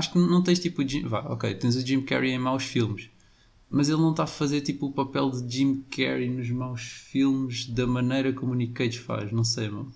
acho 0.00 0.12
que 0.12 0.18
não 0.18 0.42
tens 0.42 0.58
tipo 0.58 0.82
o 0.82 0.88
Jim. 0.88 1.02
Vá, 1.06 1.20
ok, 1.20 1.54
tens 1.54 1.76
o 1.76 1.86
Jim 1.86 2.00
Carrey 2.02 2.32
em 2.32 2.38
maus 2.38 2.64
filmes, 2.64 3.08
mas 3.70 3.88
ele 3.88 3.98
não 4.00 4.10
está 4.10 4.24
a 4.24 4.26
fazer 4.26 4.60
tipo 4.62 4.86
o 4.86 4.92
papel 4.92 5.30
de 5.30 5.56
Jim 5.58 5.84
Carrey 5.90 6.28
nos 6.28 6.50
maus 6.50 6.80
filmes 6.82 7.66
da 7.66 7.86
maneira 7.86 8.32
como 8.32 8.52
o 8.52 8.54
Nick 8.54 8.72
Cage 8.72 8.98
faz, 8.98 9.30
não 9.30 9.44
sei, 9.44 9.68
mano. 9.68 9.92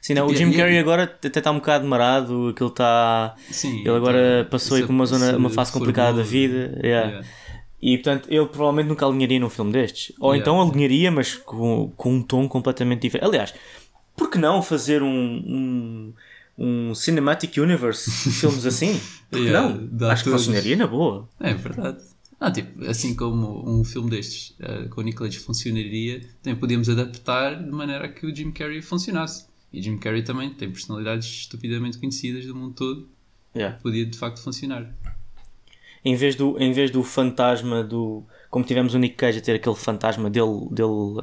Sim, 0.00 0.14
não, 0.14 0.26
o 0.26 0.28
Tipo, 0.28 0.38
Jim 0.38 0.50
e- 0.50 0.54
e- 0.54 0.56
Carrey 0.56 0.78
agora 0.78 1.02
até 1.02 1.26
está 1.26 1.50
um 1.50 1.56
bocado 1.56 1.84
marado, 1.86 2.48
aquilo 2.50 2.68
está. 2.68 3.34
Sim, 3.50 3.80
Ele 3.80 3.90
agora 3.90 4.40
então, 4.40 4.50
passou 4.50 4.76
aí 4.76 4.84
por 4.84 4.90
uma, 4.90 5.04
zona, 5.06 5.30
se 5.30 5.36
uma 5.36 5.50
fase 5.50 5.72
complicada 5.72 6.18
da 6.18 6.22
vida. 6.22 6.78
yeah. 6.84 7.08
yeah. 7.08 7.28
E 7.82 7.98
portanto, 7.98 8.28
ele 8.30 8.46
provavelmente 8.46 8.86
nunca 8.88 9.04
alinharia 9.04 9.38
num 9.40 9.50
filme 9.50 9.72
destes. 9.72 10.14
Ou 10.20 10.32
Yeah. 10.32 10.40
então 10.40 10.62
alinharia, 10.62 11.10
mas 11.10 11.34
com, 11.34 11.92
com 11.96 12.14
um 12.14 12.22
tom 12.22 12.48
completamente 12.48 13.02
diferente. 13.02 13.26
Aliás, 13.26 13.52
por 14.16 14.30
que 14.30 14.38
não 14.38 14.62
fazer 14.62 15.02
um, 15.02 15.08
um, 15.08 16.14
um 16.56 16.94
Cinematic 16.94 17.56
Universe 17.58 18.10
de 18.10 18.36
filmes 18.36 18.64
assim? 18.66 19.00
Por 19.30 19.38
que 19.38 19.46
Yeah, 19.46 19.76
não? 19.90 20.08
Acho 20.08 20.24
que 20.24 20.30
funcionaria 20.30 20.76
na 20.76 20.86
boa. 20.86 21.28
É 21.40 21.54
verdade. 21.54 21.98
Ah, 22.40 22.50
tipo, 22.50 22.84
assim 22.84 23.14
como 23.14 23.68
um 23.68 23.84
filme 23.84 24.10
destes 24.10 24.54
eh, 24.60 24.86
com 24.90 25.00
o 25.00 25.04
Nicolas 25.04 25.34
funcionaria, 25.36 26.20
também 26.42 26.58
podíamos 26.58 26.88
adaptar 26.88 27.62
de 27.62 27.70
maneira 27.70 28.08
que 28.08 28.26
o 28.26 28.34
Jim 28.34 28.50
Carrey 28.50 28.82
funcionasse. 28.82 29.46
E 29.72 29.80
Jim 29.80 29.96
Carrey 29.98 30.22
também 30.22 30.50
tem 30.50 30.70
personalidades 30.70 31.26
estupidamente 31.26 31.98
conhecidas 31.98 32.44
do 32.44 32.54
mundo 32.54 32.74
todo. 32.74 33.08
Yeah. 33.56 33.78
Podia 33.78 34.04
de 34.04 34.18
facto 34.18 34.42
funcionar. 34.42 34.94
Em, 36.04 36.16
vez 36.16 36.34
do, 36.34 36.58
em 36.58 36.72
vez 36.72 36.90
do 36.90 37.02
fantasma 37.02 37.82
do. 37.82 38.24
Como 38.50 38.64
tivemos 38.64 38.94
o 38.94 38.98
Nick 38.98 39.16
Cage 39.16 39.38
a 39.38 39.40
ter 39.40 39.54
aquele 39.54 39.76
fantasma 39.76 40.28
dele, 40.28 40.68
dele, 40.70 41.20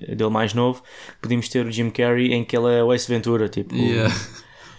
eh, 0.00 0.14
dele 0.14 0.30
mais 0.30 0.52
novo, 0.52 0.82
podíamos 1.22 1.48
ter 1.48 1.64
o 1.64 1.70
Jim 1.70 1.90
Carrey 1.90 2.32
em 2.32 2.44
que 2.44 2.56
ele 2.56 2.74
é 2.74 2.82
o 2.82 2.92
Ace 2.92 3.08
Ventura, 3.08 3.48
tipo. 3.48 3.74
Yeah. 3.74 4.12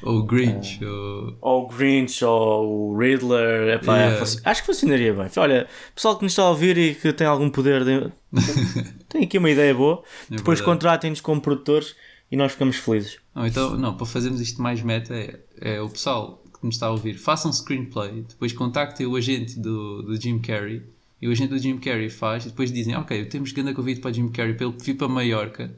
Ou 0.03 0.19
o 0.19 0.23
Grinch, 0.23 0.83
ou... 0.83 1.37
ou 1.41 1.63
o 1.63 1.67
Grinch 1.67 2.23
ou 2.25 2.91
o 2.93 2.97
Riddler. 2.97 3.75
epá, 3.75 3.97
Yeah. 3.97 4.17
é, 4.19 4.49
acho 4.49 4.61
que 4.61 4.65
funcionaria 4.67 5.13
bem. 5.13 5.27
Olha, 5.37 5.67
pessoal 5.93 6.15
que 6.17 6.23
nos 6.23 6.31
está 6.31 6.43
a 6.43 6.49
ouvir 6.49 6.77
e 6.77 6.95
que 6.95 7.13
tem 7.13 7.27
algum 7.27 7.49
poder, 7.49 7.83
de- 7.85 8.11
tem 9.09 9.23
aqui 9.23 9.37
uma 9.37 9.49
ideia 9.49 9.73
boa. 9.73 10.03
É 10.31 10.35
Depois 10.37 10.59
contratem-nos 10.61 11.21
como 11.21 11.39
produtores 11.41 11.95
e 12.31 12.35
nós 12.35 12.51
ficamos 12.53 12.77
felizes. 12.77 13.17
Não, 13.35 13.45
então, 13.45 13.77
não, 13.77 13.95
para 13.95 14.05
fazermos 14.05 14.41
isto 14.41 14.61
mais 14.61 14.81
meta, 14.81 15.13
é, 15.13 15.39
é 15.59 15.81
o 15.81 15.89
pessoal 15.89 16.41
que 16.59 16.65
nos 16.65 16.75
está 16.75 16.87
a 16.87 16.91
ouvir, 16.91 17.15
façam 17.15 17.49
um 17.49 17.53
screenplay, 17.53 18.23
depois 18.27 18.53
contactem 18.53 19.05
o 19.07 19.15
agente 19.15 19.59
do, 19.59 20.01
do 20.03 20.19
Jim 20.21 20.39
Carrey, 20.39 20.83
e 21.21 21.27
o 21.27 21.31
agente 21.31 21.49
do 21.49 21.57
Jim 21.59 21.77
Carrey 21.77 22.09
faz, 22.09 22.45
e 22.45 22.49
depois 22.49 22.71
dizem, 22.71 22.95
ok, 22.95 23.25
temos 23.25 23.51
grande 23.51 23.73
convite 23.73 23.99
para 23.99 24.11
o 24.11 24.13
Jim 24.13 24.27
Carrey 24.29 24.53
para 24.53 24.67
ele 24.67 24.75
vir 24.79 24.93
para 24.95 25.07
Maiorca, 25.07 25.71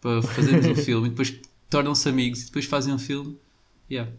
para 0.00 0.20
fazermos 0.22 0.66
um 0.66 0.74
filme, 0.76 1.06
e 1.06 1.10
depois 1.10 1.34
tornam-se 1.70 2.08
amigos, 2.08 2.42
e 2.42 2.46
depois 2.46 2.64
fazem 2.66 2.92
um 2.94 2.98
filme. 2.98 3.36
Yeah. 3.90 4.10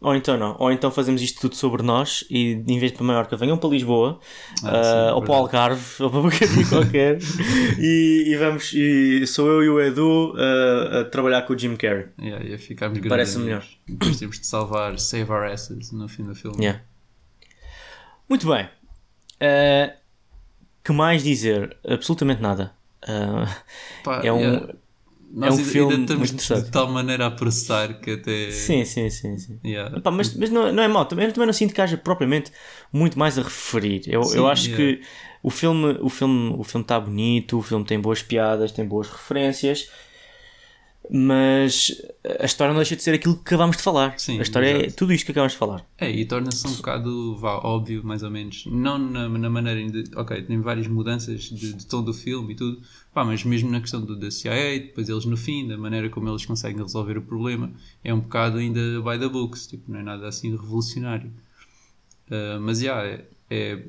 Ou 0.00 0.14
então 0.14 0.36
não. 0.36 0.56
Ou 0.58 0.70
então 0.70 0.90
fazemos 0.90 1.22
isto 1.22 1.40
tudo 1.40 1.56
sobre 1.56 1.82
nós 1.82 2.24
e 2.28 2.52
em 2.52 2.78
vez 2.78 2.92
de 2.92 2.98
para 2.98 3.06
Maiorca 3.06 3.36
venham 3.36 3.56
para 3.56 3.70
Lisboa 3.70 4.20
Ah, 4.62 4.80
ah, 4.80 4.84
sim, 4.84 5.14
ou 5.14 5.22
para 5.22 5.32
o 5.32 5.34
Algarve 5.34 5.84
ou 6.02 6.10
para 6.10 6.18
um 6.20 6.22
bocadinho 6.24 6.68
qualquer 6.68 7.18
e, 7.78 8.24
e 8.26 8.36
vamos 8.36 8.72
e 8.74 9.26
sou 9.26 9.48
eu 9.48 9.64
e 9.64 9.68
o 9.70 9.80
Edu 9.80 10.34
ah, 10.36 11.00
a 11.00 11.04
trabalhar 11.04 11.42
com 11.42 11.54
o 11.54 11.58
Jim 11.58 11.76
Carrey. 11.76 12.08
Yeah, 12.20 12.58
ficarmos 12.58 12.98
grandes 12.98 13.08
Parece 13.08 13.38
melhor. 13.38 13.64
Depois 13.88 14.18
temos 14.18 14.38
de 14.38 14.46
salvar, 14.46 14.98
save 14.98 15.30
our 15.30 15.44
asses 15.44 15.90
no 15.92 16.08
fim 16.08 16.24
do 16.24 16.34
filme. 16.34 16.58
Yeah. 16.62 16.82
Muito 18.28 18.46
bem. 18.46 18.68
Ah, 19.40 19.94
que 20.84 20.92
mais 20.92 21.24
dizer? 21.24 21.76
Absolutamente 21.88 22.42
nada. 22.42 22.74
Ah, 23.02 23.46
Pá, 24.04 24.20
é 24.22 24.30
um. 24.32 24.40
yeah. 24.40 24.74
Nós 25.32 25.54
um 25.54 25.58
ainda- 25.58 25.70
filme 25.70 25.92
ainda 25.92 26.02
estamos 26.04 26.30
muito 26.30 26.40
de, 26.40 26.44
interessante. 26.44 26.72
tal 26.72 26.88
maneira 26.90 27.26
a 27.26 27.30
processar 27.30 28.00
que 28.00 28.12
até. 28.12 28.50
Sim, 28.50 28.84
sim, 28.84 29.10
sim, 29.10 29.38
sim. 29.38 29.58
Yeah. 29.64 29.96
Epá, 29.98 30.10
mas 30.10 30.34
mas 30.34 30.50
não, 30.50 30.72
não 30.72 30.82
é 30.82 30.88
mau, 30.88 31.04
também, 31.04 31.26
eu 31.26 31.32
também 31.32 31.46
não 31.46 31.52
sinto 31.52 31.74
que 31.74 31.80
haja 31.80 31.96
propriamente 31.96 32.50
muito 32.92 33.18
mais 33.18 33.38
a 33.38 33.42
referir. 33.42 34.02
Eu, 34.06 34.22
Sim, 34.22 34.38
eu 34.38 34.46
acho 34.48 34.70
yeah. 34.70 34.76
que 35.00 35.02
o 35.42 35.50
filme 35.50 35.98
o 36.00 36.08
filme 36.08 36.54
o 36.58 36.64
filme 36.64 36.82
está 36.84 36.98
bonito, 36.98 37.58
o 37.58 37.62
filme 37.62 37.84
tem 37.84 38.00
boas 38.00 38.22
piadas, 38.22 38.72
tem 38.72 38.84
boas 38.86 39.08
referências, 39.08 39.90
mas 41.10 41.92
a 42.40 42.44
história 42.44 42.72
não 42.72 42.80
deixa 42.80 42.96
de 42.96 43.02
ser 43.02 43.14
aquilo 43.14 43.36
que 43.36 43.42
acabámos 43.42 43.76
de 43.76 43.82
falar. 43.82 44.18
Sim, 44.18 44.38
a 44.38 44.42
história 44.42 44.66
é 44.66 44.76
exato. 44.82 44.96
tudo 44.96 45.12
isto 45.12 45.26
que 45.26 45.32
acabamos 45.32 45.52
de 45.52 45.58
falar. 45.58 45.86
É, 45.98 46.10
e 46.10 46.24
torna-se 46.24 46.66
um 46.66 46.74
bocado 46.74 47.36
vá, 47.36 47.58
óbvio, 47.58 48.04
mais 48.04 48.22
ou 48.22 48.30
menos. 48.30 48.64
Não 48.66 48.98
na, 48.98 49.28
na 49.28 49.50
maneira 49.50 49.88
de. 49.90 50.04
Ok, 50.16 50.42
tem 50.42 50.60
várias 50.60 50.86
mudanças 50.86 51.44
de, 51.44 51.72
de 51.72 51.86
tom 51.86 52.02
do 52.02 52.12
filme 52.12 52.52
e 52.54 52.56
tudo, 52.56 52.80
pá, 53.14 53.24
mas 53.24 53.44
mesmo 53.44 53.70
na 53.70 53.80
questão 53.80 54.00
do, 54.00 54.16
da 54.16 54.30
CIA, 54.30 54.80
depois 54.80 55.08
eles 55.08 55.24
no 55.24 55.36
fim, 55.36 55.66
da 55.66 55.76
maneira 55.76 56.08
como 56.10 56.28
eles 56.28 56.44
conseguem 56.44 56.82
resolver 56.82 57.18
o 57.18 57.22
problema, 57.22 57.70
é 58.02 58.12
um 58.12 58.20
bocado 58.20 58.58
ainda 58.58 58.80
by 59.00 59.18
the 59.18 59.28
books, 59.28 59.66
tipo, 59.66 59.90
não 59.90 60.00
é 60.00 60.02
nada 60.02 60.28
assim 60.28 60.50
revolucionário. 60.50 61.32
Ah, 62.30 62.58
mas 62.60 62.80
já, 62.80 63.04
é, 63.04 63.24
é, 63.50 63.82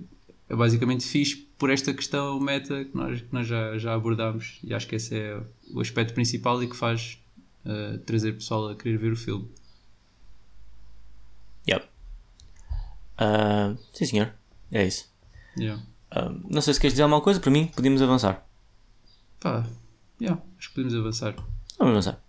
é 0.50 0.56
basicamente 0.56 1.06
fixe 1.06 1.48
por 1.58 1.70
esta 1.70 1.94
questão 1.94 2.40
meta 2.40 2.86
que 2.86 2.96
nós, 2.96 3.22
que 3.22 3.34
nós 3.34 3.48
já, 3.48 3.78
já 3.78 3.94
abordámos, 3.94 4.60
e 4.64 4.74
acho 4.74 4.88
que 4.88 4.96
esse 4.96 5.16
é 5.16 5.42
o 5.74 5.82
aspecto 5.82 6.14
principal 6.14 6.62
e 6.64 6.68
que 6.68 6.76
faz 6.76 7.20
ah, 7.66 8.00
trazer 8.06 8.34
pessoal 8.34 8.70
a 8.70 8.76
querer 8.76 8.98
ver 8.98 9.12
o 9.12 9.16
filme. 9.16 9.50
Yep. 11.68 11.86
Ah, 13.18 13.76
sim, 13.94 14.06
senhor. 14.06 14.34
É 14.72 14.86
isso. 14.86 15.12
Yeah. 15.58 15.84
Ah, 16.12 16.34
não 16.50 16.62
sei 16.62 16.74
se 16.74 16.80
queres 16.80 16.94
dizer 16.94 17.04
alguma 17.04 17.22
coisa, 17.22 17.40
para 17.40 17.52
mim 17.52 17.68
podíamos 17.68 18.02
avançar. 18.02 18.48
Pá, 19.40 19.68
yeah, 20.22 20.42
acho 20.58 20.70
que 20.70 20.76
podemos 20.76 20.96
avançar. 20.96 21.36
Vamos 21.78 21.92
avançar. 21.92 22.24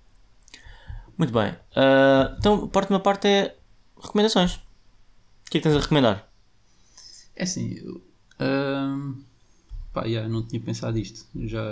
Muito 1.16 1.32
bem. 1.32 1.54
Ah, 1.76 2.34
então, 2.38 2.64
a 2.64 2.68
parte 2.68 2.90
da 2.90 2.98
parte 2.98 3.28
é 3.28 3.56
recomendações. 4.00 4.56
O 4.56 5.50
que 5.50 5.58
é 5.58 5.60
que 5.60 5.68
tens 5.68 5.76
a 5.76 5.80
recomendar? 5.80 6.28
É 7.36 7.44
assim, 7.44 7.74
eu, 7.74 8.02
ahm, 8.38 9.14
pá, 9.92 10.04
yeah, 10.04 10.28
não 10.28 10.42
tinha 10.42 10.60
pensado 10.60 10.98
isto. 10.98 11.26
Já, 11.46 11.62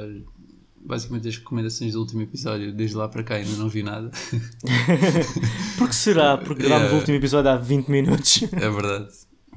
basicamente, 0.84 1.28
as 1.28 1.36
recomendações 1.36 1.92
do 1.94 2.00
último 2.00 2.22
episódio, 2.22 2.72
desde 2.72 2.96
lá 2.96 3.08
para 3.08 3.22
cá, 3.22 3.34
ainda 3.36 3.56
não 3.56 3.68
vi 3.68 3.82
nada. 3.82 4.10
Porque 5.78 5.92
será? 5.92 6.36
Porque 6.38 6.62
gravámos 6.62 6.84
Yeah. 6.86 6.94
o 6.96 6.98
último 7.00 7.16
episódio 7.16 7.50
há 7.50 7.56
20 7.56 7.88
minutos. 7.88 8.42
é 8.52 8.70
verdade. 8.70 9.08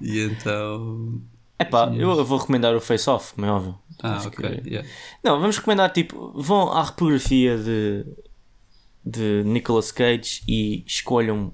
E 0.02 0.20
então. 0.22 1.22
Epá, 1.60 1.94
eu 1.94 2.24
vou 2.26 2.38
recomendar 2.38 2.74
o 2.76 2.80
Face 2.80 3.10
Off, 3.10 3.34
como 3.34 3.46
é 3.46 3.52
óbvio. 3.52 3.78
Ah, 4.02 4.16
Acho 4.16 4.30
ok. 4.30 4.62
que- 4.62 4.70
yeah. 4.70 4.88
Não, 5.24 5.40
vamos 5.42 5.58
recomendar 5.58 5.92
tipo, 5.92 6.32
vão 6.42 6.72
à 6.72 6.84
repografia 6.84 7.58
de, 7.58 8.06
de 9.06 9.44
Nicolas 9.46 9.92
Cage 9.92 10.42
e 10.48 10.84
escolham 10.88 11.54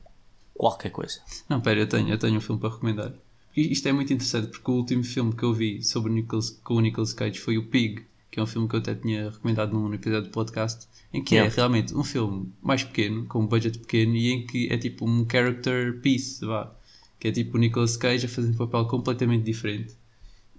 qualquer 0.53 0.91
coisa. 0.91 1.19
Não, 1.50 1.59
pera, 1.59 1.79
eu 1.79 1.88
tenho, 1.89 2.07
eu 2.09 2.19
tenho 2.19 2.38
um 2.38 2.41
filme 2.41 2.62
para 2.62 2.69
recomendar. 2.69 3.13
Isto 3.55 3.88
é 3.88 3.93
muito 3.93 4.12
interessante 4.12 4.47
porque 4.47 4.69
o 4.69 4.74
último 4.74 5.03
filme 5.03 5.33
que 5.33 5.43
eu 5.43 5.53
vi 5.53 5.81
sobre 5.81 6.12
o 6.12 6.15
Nicolas, 6.15 6.50
com 6.50 6.75
o 6.75 6.81
Nicolas 6.81 7.13
Cage 7.13 7.39
foi 7.39 7.57
o 7.57 7.65
Pig, 7.67 8.05
que 8.29 8.39
é 8.39 8.43
um 8.43 8.47
filme 8.47 8.67
que 8.67 8.75
eu 8.75 8.79
até 8.79 8.93
tinha 8.93 9.29
recomendado 9.29 9.71
num 9.71 9.93
episódio 9.93 10.24
de 10.24 10.29
podcast, 10.29 10.88
em 11.13 11.24
que 11.24 11.35
Yeah. 11.35 11.51
é 11.51 11.55
realmente 11.55 11.95
um 11.95 12.03
filme 12.03 12.51
mais 12.62 12.83
pequeno, 12.83 13.25
com 13.27 13.39
um 13.39 13.47
budget 13.47 13.79
pequeno 13.79 14.15
e 14.15 14.29
em 14.31 14.45
que 14.45 14.67
é 14.69 14.77
tipo 14.77 15.09
um 15.09 15.25
character 15.29 16.01
piece, 16.01 16.45
vá. 16.45 16.75
Que 17.17 17.29
é 17.29 17.31
tipo 17.31 17.55
o 17.55 17.59
Nicolas 17.59 17.95
Cage 17.95 18.25
a 18.25 18.29
fazer 18.29 18.50
um 18.50 18.55
papel 18.55 18.85
completamente 18.85 19.45
diferente. 19.45 19.95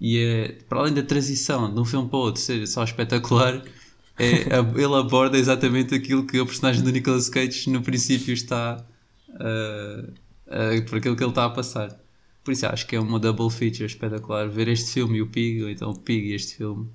E 0.01 0.17
é, 0.17 0.47
para 0.67 0.79
além 0.79 0.93
da 0.93 1.03
transição 1.03 1.71
de 1.71 1.79
um 1.79 1.85
filme 1.85 2.09
para 2.09 2.17
o 2.17 2.21
outro 2.21 2.41
ser 2.41 2.65
só 2.67 2.83
espetacular, 2.83 3.63
é, 4.17 4.57
ele 4.75 4.95
aborda 4.95 5.37
exatamente 5.37 5.93
aquilo 5.93 6.25
que 6.25 6.39
o 6.39 6.45
personagem 6.45 6.83
do 6.83 6.91
Nicolas 6.91 7.29
Cage 7.29 7.69
no 7.69 7.83
princípio 7.83 8.33
está 8.33 8.83
uh, 9.29 10.11
uh, 10.47 10.85
por 10.89 10.97
aquilo 10.97 11.15
que 11.15 11.23
ele 11.23 11.29
está 11.29 11.45
a 11.45 11.49
passar. 11.51 12.06
Por 12.47 12.53
isso 12.53 12.65
acho 12.65 12.87
que 12.87 12.95
é 12.95 12.99
uma 13.01 13.19
double 13.19 13.49
feature 13.49 13.83
espetacular. 13.83 14.47
Ver 14.47 14.69
este 14.69 14.93
filme 14.93 15.17
e 15.17 15.21
o 15.21 15.27
Pig, 15.27 15.63
ou 15.63 15.69
então 15.69 15.89
o 15.91 15.99
Pig 15.99 16.29
e 16.29 16.33
este 16.33 16.55
filme, 16.55 16.87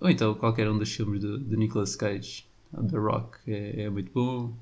ou 0.00 0.10
então 0.10 0.34
qualquer 0.34 0.68
um 0.68 0.76
dos 0.76 0.92
filmes 0.92 1.20
do, 1.20 1.38
do 1.38 1.56
Nicolas 1.56 1.94
Cage, 1.94 2.44
The 2.90 2.96
Rock, 2.98 3.38
é, 3.46 3.82
é 3.82 3.88
muito 3.90 4.10
bom. 4.12 4.52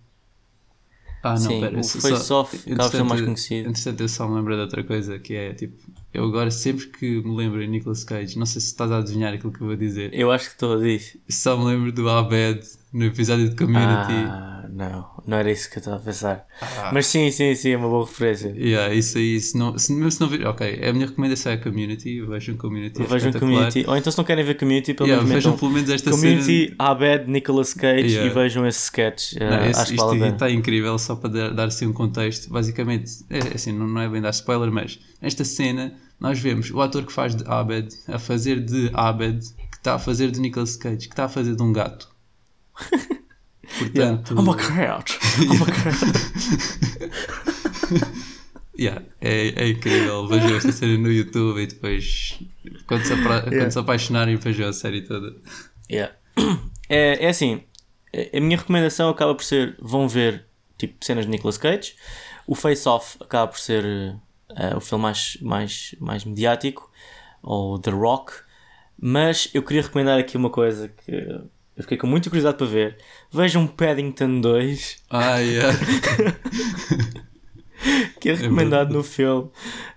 Ah, 1.22 1.30
não, 1.30 1.38
Sim, 1.38 1.60
pera, 1.62 1.78
o 1.80 1.82
só- 1.82 2.00
Face 2.00 2.24
só- 2.26 2.40
Off 2.42 2.70
acaba 2.70 2.90
por 2.90 3.04
mais 3.04 3.20
conhecido. 3.22 3.70
Entretanto, 3.70 4.00
eu 4.02 4.08
só 4.10 4.28
me 4.28 4.34
lembro 4.36 4.54
de 4.56 4.60
outra 4.60 4.84
coisa 4.84 5.18
que 5.18 5.32
é 5.34 5.54
tipo, 5.54 5.74
eu 6.12 6.22
agora 6.26 6.50
sempre 6.50 6.86
que 6.88 7.22
me 7.22 7.34
lembro 7.34 7.62
em 7.62 7.66
Nicolas 7.66 8.04
Cage, 8.04 8.38
não 8.38 8.44
sei 8.44 8.60
se 8.60 8.66
estás 8.66 8.92
a 8.92 8.98
adivinhar 8.98 9.32
aquilo 9.32 9.50
que 9.54 9.62
eu 9.62 9.66
vou 9.68 9.74
dizer, 9.76 10.10
Eu 10.12 10.30
acho 10.30 10.48
que 10.48 10.52
estou 10.54 10.74
a 10.74 10.76
dizer. 10.76 11.18
só 11.30 11.56
me 11.56 11.64
lembro 11.64 11.90
do 11.92 12.10
Abed 12.10 12.60
no 12.92 13.06
episódio 13.06 13.48
de 13.48 13.56
Community. 13.56 14.12
Ah, 14.28 14.53
não, 14.76 15.06
não 15.26 15.36
era 15.36 15.50
isso 15.52 15.70
que 15.70 15.76
eu 15.76 15.80
estava 15.80 15.96
a 15.98 16.00
pensar. 16.00 16.46
Mas 16.92 17.06
sim, 17.06 17.30
sim, 17.30 17.54
sim, 17.54 17.70
é 17.70 17.76
uma 17.76 17.88
boa 17.88 18.04
referência. 18.04 18.48
Yeah, 18.56 18.92
isso 18.92 19.16
aí, 19.18 19.38
se 19.40 19.56
não, 19.56 19.78
se, 19.78 19.92
mesmo 19.92 20.10
se 20.10 20.20
não 20.20 20.28
vir, 20.28 20.44
ok, 20.46 20.80
a 20.88 20.92
minha 20.92 21.06
recomendação 21.06 21.52
é 21.52 21.56
Community, 21.56 22.20
vejam 22.22 22.56
Community, 22.56 23.02
é 23.02 23.06
Vejam. 23.06 23.32
Community, 23.32 23.84
ou 23.86 23.96
então 23.96 24.10
se 24.10 24.18
não 24.18 24.24
querem 24.24 24.44
ver 24.44 24.54
Community, 24.58 24.92
pelo 24.92 25.08
Yeah, 25.08 25.26
menos 25.28 25.44
vejam 25.44 25.56
pelo 25.58 25.70
menos 25.70 25.88
esta 25.90 26.10
Community, 26.10 26.64
cena. 26.70 26.74
Abed, 26.78 27.30
Nicolas 27.30 27.72
Cage 27.72 28.06
Yeah. 28.08 28.30
e 28.30 28.34
vejam 28.34 28.66
esse 28.66 28.84
sketch. 28.84 29.34
Não, 29.34 29.46
Ah, 29.46 29.68
esse- 29.68 29.80
acho 29.80 29.94
isto 29.94 30.10
a 30.10 30.28
está 30.28 30.50
incrível, 30.50 30.98
só 30.98 31.14
para 31.14 31.30
dar, 31.30 31.50
dar 31.54 31.64
assim 31.68 31.86
um 31.86 31.92
contexto. 31.92 32.50
Basicamente, 32.50 33.10
é, 33.30 33.38
assim, 33.54 33.70
não, 33.72 33.86
não 33.86 34.00
é 34.00 34.08
bem 34.08 34.20
dar 34.20 34.30
spoiler, 34.30 34.72
mas 34.72 34.98
nesta 35.22 35.44
cena 35.44 35.94
nós 36.18 36.38
vemos 36.40 36.70
o 36.70 36.80
ator 36.80 37.04
que 37.06 37.12
faz 37.12 37.36
de 37.36 37.44
Abed 37.46 37.88
a 38.08 38.18
fazer 38.18 38.60
de 38.60 38.90
Abed, 38.92 39.38
que 39.70 39.76
está 39.76 39.94
a 39.94 39.98
fazer 39.98 40.30
de 40.32 40.40
Nicolas 40.40 40.74
Cage, 40.76 41.06
que 41.06 41.12
está 41.12 41.24
a 41.26 41.28
fazer 41.28 41.54
de 41.54 41.62
um 41.62 41.72
gato. 41.72 42.08
Yeah. 43.94 44.16
Portanto, 44.18 44.34
I'm 44.38 44.48
a 44.48 44.56
cat. 44.56 45.18
I'm 45.40 45.62
a 45.62 45.66
cat. 45.66 45.94
Yeah, 48.76 49.04
é, 49.20 49.50
é 49.50 49.68
incrível. 49.68 50.26
Vejam 50.26 50.56
esta 50.56 50.72
série 50.72 50.98
no 50.98 51.08
YouTube 51.10 51.60
e 51.62 51.66
depois, 51.68 52.40
quando 52.88 53.04
se, 53.04 53.12
apra- 53.12 53.42
quando 53.42 53.70
se 53.70 53.78
apaixonarem, 53.78 54.34
vejam 54.36 54.68
a 54.68 54.72
série 54.72 55.02
toda. 55.02 55.32
Yeah. 55.88 56.12
É, 56.88 57.24
é 57.24 57.28
assim, 57.28 57.62
a 58.12 58.36
a 58.36 58.40
minha 58.40 58.56
recomendação 58.58 59.08
acaba 59.10 59.32
por 59.32 59.44
ser, 59.44 59.76
vão 59.80 60.08
ver 60.08 60.46
tipo 60.76 61.04
cenas 61.04 61.24
de 61.24 61.30
Nicolas 61.30 61.56
Cage, 61.56 61.94
o 62.48 62.54
Face 62.56 62.88
Off 62.88 63.16
acaba 63.20 63.46
por 63.46 63.60
ser 63.60 63.84
eh, 64.56 64.76
o 64.76 64.80
filme 64.80 65.02
mais, 65.02 65.38
mais, 65.40 65.94
mais 66.00 66.24
mediático, 66.24 66.90
ou 67.44 67.78
The 67.78 67.92
Rock, 67.92 68.32
mas 69.00 69.48
eu 69.54 69.62
queria 69.62 69.82
recomendar 69.82 70.18
aqui 70.18 70.36
uma 70.36 70.50
coisa 70.50 70.88
que 70.88 71.40
eu 71.76 71.82
fiquei 71.82 71.96
com 71.98 72.06
muita 72.06 72.28
curiosidade 72.30 72.56
para 72.58 72.66
ver. 72.66 72.98
Vejam 73.32 73.66
Paddington 73.66 74.40
2, 74.40 75.02
Ah, 75.10 75.38
yeah. 75.38 75.76
que 78.20 78.30
é 78.30 78.34
recomendado 78.34 78.92
no 78.92 79.02
filme. 79.02 79.50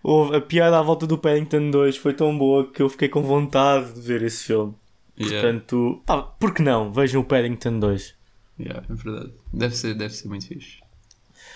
Houve- 0.04 0.36
a 0.38 0.42
piada 0.42 0.78
à 0.80 0.82
volta 0.82 1.08
do 1.08 1.18
Paddington 1.18 1.70
2 1.72 1.98
foi 1.98 2.14
tão 2.14 2.38
boa 2.38 2.70
que 2.72 2.82
eu 2.82 2.90
fiquei 2.90 3.08
com 3.08 3.22
vontade 3.22 3.94
de 3.94 4.02
ver 4.02 4.22
esse 4.24 4.44
filme. 4.46 4.74
Yeah. 5.20 5.42
Portanto, 5.42 6.02
pá, 6.06 6.22
por 6.22 6.54
que 6.54 6.62
não? 6.62 6.92
Vejam 6.92 7.22
o 7.22 7.26
Paddington 7.26 7.80
2. 7.80 8.16
Yeah, 8.60 8.84
é 8.90 8.94
verdade. 8.94 9.34
Deve 9.54 9.76
ser, 9.76 9.94
deve 9.96 10.14
ser 10.14 10.28
muito 10.28 10.48
fixe. 10.48 10.78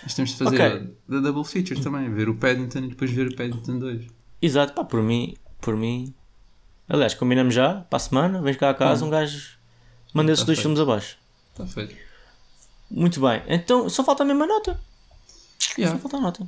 Mas 0.04 0.16
temos 0.16 0.32
de 0.32 0.38
fazer 0.38 0.56
Ok. 0.56 0.66
a, 1.12 1.16
a 1.18 1.20
double 1.20 1.44
feature 1.44 1.80
também. 1.82 2.12
Ver 2.14 2.30
o 2.30 2.36
Paddington 2.36 2.80
e 2.80 2.88
depois 2.90 3.12
ver 3.12 3.28
o 3.28 3.36
Paddington 3.36 3.78
2. 3.80 4.08
Exato, 4.42 4.74
pá, 4.74 4.84
por 4.84 5.02
mim, 5.04 5.36
por 5.60 5.76
mim. 5.76 6.14
Aliás, 6.90 7.14
combinamos 7.14 7.54
já, 7.54 7.76
para 7.82 7.98
a 7.98 8.00
semana, 8.00 8.42
vens 8.42 8.58
cá 8.58 8.70
a 8.72 8.74
casa, 8.74 9.04
Hum. 9.04 9.08
um 9.08 9.12
gajo 9.12 9.58
manda 10.14 10.32
esses 10.32 10.44
Tá 10.44 10.48
dois 10.48 10.58
feito. 10.58 10.64
filmes 10.64 10.80
abaixo. 10.80 11.18
Está 11.52 11.66
feito. 11.68 11.96
Muito 12.90 13.22
bem, 13.22 13.42
então 13.48 13.90
só 13.90 14.04
falta 14.04 14.24
a 14.24 14.26
mesma 14.26 14.46
nota. 14.46 14.80
Yeah. 15.78 15.96
Só 15.98 16.02
falta 16.02 16.18
a 16.18 16.22
nota. 16.22 16.48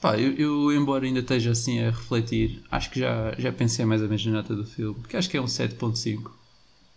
Pá, 0.00 0.18
eu, 0.18 0.34
eu, 0.34 0.72
embora 0.72 1.06
ainda 1.06 1.20
esteja 1.20 1.52
assim 1.52 1.80
a 1.80 1.90
refletir, 1.90 2.62
acho 2.70 2.90
que 2.90 3.00
já, 3.00 3.34
já 3.38 3.52
pensei 3.52 3.84
mais 3.84 4.02
ou 4.02 4.08
menos 4.08 4.26
na 4.26 4.32
nota 4.32 4.54
do 4.54 4.64
filme. 4.66 4.94
Porque 5.00 5.16
acho 5.16 5.28
que 5.30 5.36
é 5.36 5.40
um 5.40 5.46
7.5. 5.46 6.30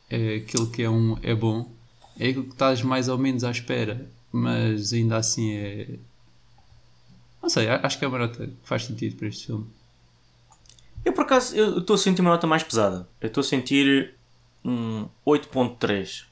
É 0.09 0.35
aquilo 0.37 0.69
que 0.69 0.81
é, 0.83 0.89
um, 0.89 1.17
é 1.21 1.33
bom. 1.35 1.71
É 2.19 2.27
aquilo 2.29 2.43
que 2.45 2.51
estás 2.53 2.81
mais 2.81 3.07
ou 3.07 3.17
menos 3.17 3.43
à 3.43 3.51
espera. 3.51 4.09
Mas 4.31 4.91
ainda 4.91 5.17
assim 5.17 5.53
é. 5.53 5.95
Não 7.41 7.49
sei, 7.49 7.69
acho 7.69 7.97
que 7.97 8.03
é 8.05 8.07
uma 8.07 8.19
nota 8.19 8.47
que 8.47 8.53
faz 8.63 8.83
sentido 8.85 9.15
para 9.15 9.27
este 9.27 9.45
filme. 9.47 9.65
Eu 11.05 11.13
por 11.13 11.21
acaso 11.23 11.55
eu 11.55 11.79
estou 11.79 11.93
a 11.93 11.97
sentir 11.97 12.21
uma 12.21 12.31
nota 12.31 12.45
mais 12.47 12.63
pesada. 12.63 13.07
Eu 13.21 13.27
estou 13.27 13.41
a 13.41 13.45
sentir 13.45 14.13
um 14.63 15.07
8.3. 15.25 16.25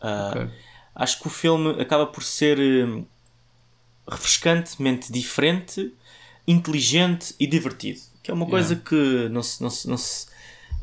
Ah, 0.00 0.30
Ok. 0.34 0.50
Acho 0.94 1.20
que 1.20 1.26
o 1.28 1.30
filme 1.30 1.80
acaba 1.80 2.06
por 2.06 2.22
ser 2.22 2.58
hum, 2.58 3.04
refrescantemente 4.08 5.12
diferente, 5.12 5.94
inteligente 6.46 7.34
e 7.38 7.46
divertido. 7.46 8.00
Que 8.22 8.30
é 8.30 8.34
uma 8.34 8.46
coisa 8.46 8.74
Yeah. 8.74 8.88
que 8.88 9.28
não 9.30 9.42
se, 9.42 9.62
não 9.62 9.70
se, 9.70 9.88
não 9.88 9.96
se- 9.96 10.26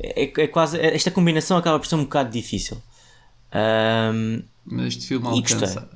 é, 0.00 0.22
é 0.24 0.46
quase 0.48 0.78
esta 0.80 1.10
combinação 1.10 1.56
acaba 1.56 1.78
por 1.78 1.86
ser 1.86 1.94
um 1.96 2.04
bocado 2.04 2.30
difícil. 2.30 2.82
Ahm, 3.52 4.42
Mas 4.64 4.88
este 4.88 5.06
filme 5.08 5.26
E 5.38 5.40
gostei. 5.42 5.68
alcança. 5.68 5.88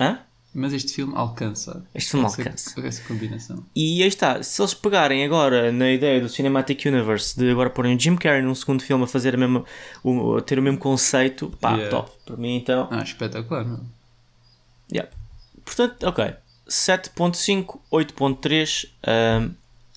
hã? 0.00 0.18
Mas 0.56 0.72
este 0.72 0.92
filme 0.94 1.12
alcança. 1.16 1.84
Este 1.92 2.12
filme 2.12 2.26
essa, 2.26 2.40
alcança. 2.42 2.80
Essa 2.86 3.02
combinação. 3.08 3.64
E 3.74 4.02
aí 4.02 4.08
está, 4.08 4.40
se 4.42 4.62
eles 4.62 4.72
pegarem 4.72 5.24
agora 5.24 5.72
na 5.72 5.90
ideia 5.90 6.20
do 6.20 6.28
Cinematic 6.28 6.84
Universe 6.86 7.36
de 7.36 7.50
agora 7.50 7.68
porem 7.70 7.96
o 7.96 7.98
Jim 8.00 8.14
Carrey 8.16 8.40
num 8.42 8.54
segundo 8.54 8.80
filme 8.82 9.02
a 9.02 9.06
fazer 9.08 9.34
a 9.34 9.38
mesma, 9.38 9.64
o, 10.04 10.36
a 10.36 10.40
ter 10.42 10.58
o 10.58 10.62
mesmo 10.62 10.78
conceito, 10.78 11.50
pá, 11.60 11.72
Yeah. 11.74 11.90
top. 11.90 12.12
Para 12.24 12.36
mim 12.36 12.56
então. 12.56 12.86
Ah, 12.90 13.02
espetacular, 13.02 13.64
meu. 13.64 13.80
Yeah. 14.92 15.10
Portanto, 15.64 16.04
ok. 16.06 16.34
7.5, 16.68 17.80
8.3. 17.90 18.86
ahm, 19.06 19.50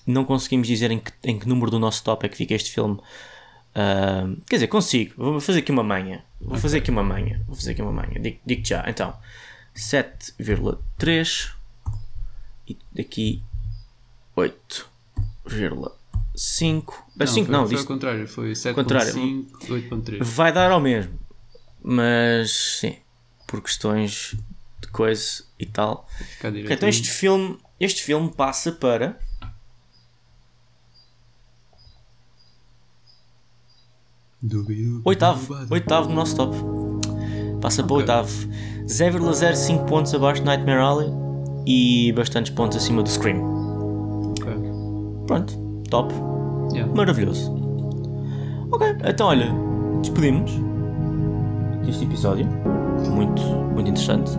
não 0.06 0.24
conseguimos 0.24 0.66
dizer 0.66 0.90
em 0.90 0.98
que, 0.98 1.12
em 1.22 1.38
que 1.38 1.46
número 1.46 1.70
do 1.70 1.78
nosso 1.78 2.02
top 2.02 2.24
é 2.26 2.28
que 2.28 2.36
fica 2.36 2.54
este 2.54 2.70
filme. 2.72 2.98
Ahm, 3.74 4.36
quer 4.48 4.56
dizer, 4.56 4.66
consigo. 4.68 5.12
Vou 5.16 5.40
fazer 5.40 5.60
aqui 5.60 5.70
uma 5.70 5.82
manha. 5.84 6.24
Vou 6.40 6.58
fazer 6.58 6.78
aqui 6.78 6.90
uma 6.90 7.02
manha. 7.02 7.42
Vou 7.46 7.54
fazer 7.54 7.72
aqui 7.72 7.82
uma 7.82 7.92
manha. 7.92 8.18
Digo- 8.18 8.38
Digo-te 8.44 8.70
já. 8.70 8.84
Então, 8.88 9.14
7,3. 9.74 11.52
E 12.66 12.76
daqui 12.92 13.42
8,5. 14.36 16.92
A 17.18 17.26
5 17.26 17.46
foi, 17.46 17.52
não, 17.52 17.60
foi 17.66 17.68
disse- 17.70 17.80
ao 17.82 17.86
contrário, 17.86 18.28
foi 18.28 18.52
Contrário. 18.74 19.12
7.5, 19.12 19.70
8.3. 19.70 20.22
Vai 20.22 20.52
dar 20.52 20.70
ao 20.70 20.80
mesmo. 20.80 21.18
Mas 21.82 22.52
sim, 22.80 22.98
por 23.46 23.62
questões 23.62 24.36
de 24.80 24.88
coisa 24.88 25.44
e 25.58 25.64
tal. 25.66 26.06
Então 26.74 26.88
este 26.88 27.10
filme, 27.10 27.58
este 27.80 28.02
filme 28.02 28.30
passa 28.32 28.70
para. 28.72 29.18
Oitavo, 35.04 35.54
oitavo 35.70 36.08
no 36.10 36.14
nosso 36.14 36.36
top. 36.36 36.56
Passa 37.60 37.82
para 37.82 37.92
Ok. 37.94 38.02
oitavo. 38.02 38.30
0,05 38.86 39.84
pontos 39.84 40.14
abaixo 40.14 40.40
de 40.40 40.46
Nightmare 40.46 40.80
Alley 40.80 41.08
e 41.66 42.12
bastantes 42.12 42.50
pontos 42.52 42.76
acima 42.78 43.02
do 43.02 43.08
Scream. 43.08 43.42
Ok. 44.40 44.52
Pronto, 45.26 45.54
top. 45.90 46.14
Yeah. 46.72 46.92
Maravilhoso. 46.94 47.54
Ok, 48.70 48.86
então 49.06 49.28
olha, 49.28 49.46
despedimos 50.00 50.50
deste 51.84 52.04
episódio. 52.04 52.46
Muito, 53.10 53.42
muito 53.42 53.90
interessante. 53.90 54.30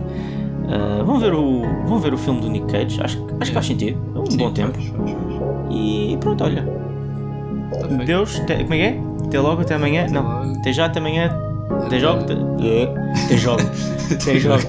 Ah, 0.68 1.02
vão, 1.02 1.18
ver 1.18 1.32
o, 1.34 1.62
vão 1.86 1.98
ver 1.98 2.14
o 2.14 2.18
filme 2.18 2.40
do 2.40 2.48
Nick 2.48 2.66
Cage, 2.72 3.00
acho, 3.02 3.16
que- 3.26 3.32
acho 3.40 3.50
que 3.50 3.54
faz 3.54 3.66
sentido. 3.66 3.98
É 4.14 4.18
um 4.20 4.26
Sim, 4.26 4.36
bom 4.38 4.52
tempo. 4.52 4.74
faz, 4.74 4.88
faz, 4.90 5.10
faz. 5.10 5.40
E 5.70 6.16
pronto, 6.20 6.44
olha. 6.44 6.62
Tá. 7.80 7.86
Deus, 8.04 8.38
até, 8.40 8.62
como 8.62 8.74
é 8.74 8.76
que 8.76 8.82
é? 8.82 9.00
Até 9.26 9.40
logo, 9.40 9.62
até 9.62 9.74
amanhã. 9.74 10.02
Até 10.04 10.12
não, 10.12 10.22
logo. 10.22 10.58
até 10.58 10.72
já, 10.72 10.86
até 10.86 10.98
amanhã. 11.00 11.30
Até 11.86 11.98
jogo. 12.00 12.22
Até, 12.22 12.34
É, 12.66 13.24
até 13.24 13.36
jogo. 13.36 13.62
até 14.12 14.38
jogo. 14.38 14.62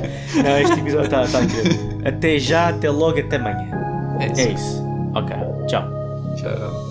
Não, 0.43 0.57
este 0.59 0.79
episódio 0.79 1.05
está 1.05 1.27
tá 1.27 1.43
incrível. 1.43 2.01
Até 2.05 2.39
já, 2.39 2.69
até 2.69 2.89
logo, 2.89 3.19
até 3.19 3.35
amanhã. 3.35 3.69
É 4.19 4.27
isso. 4.27 4.41
É 4.41 4.51
isso. 4.51 4.83
Ok, 5.15 5.35
tchau. 5.67 5.83
Tchau. 6.35 6.90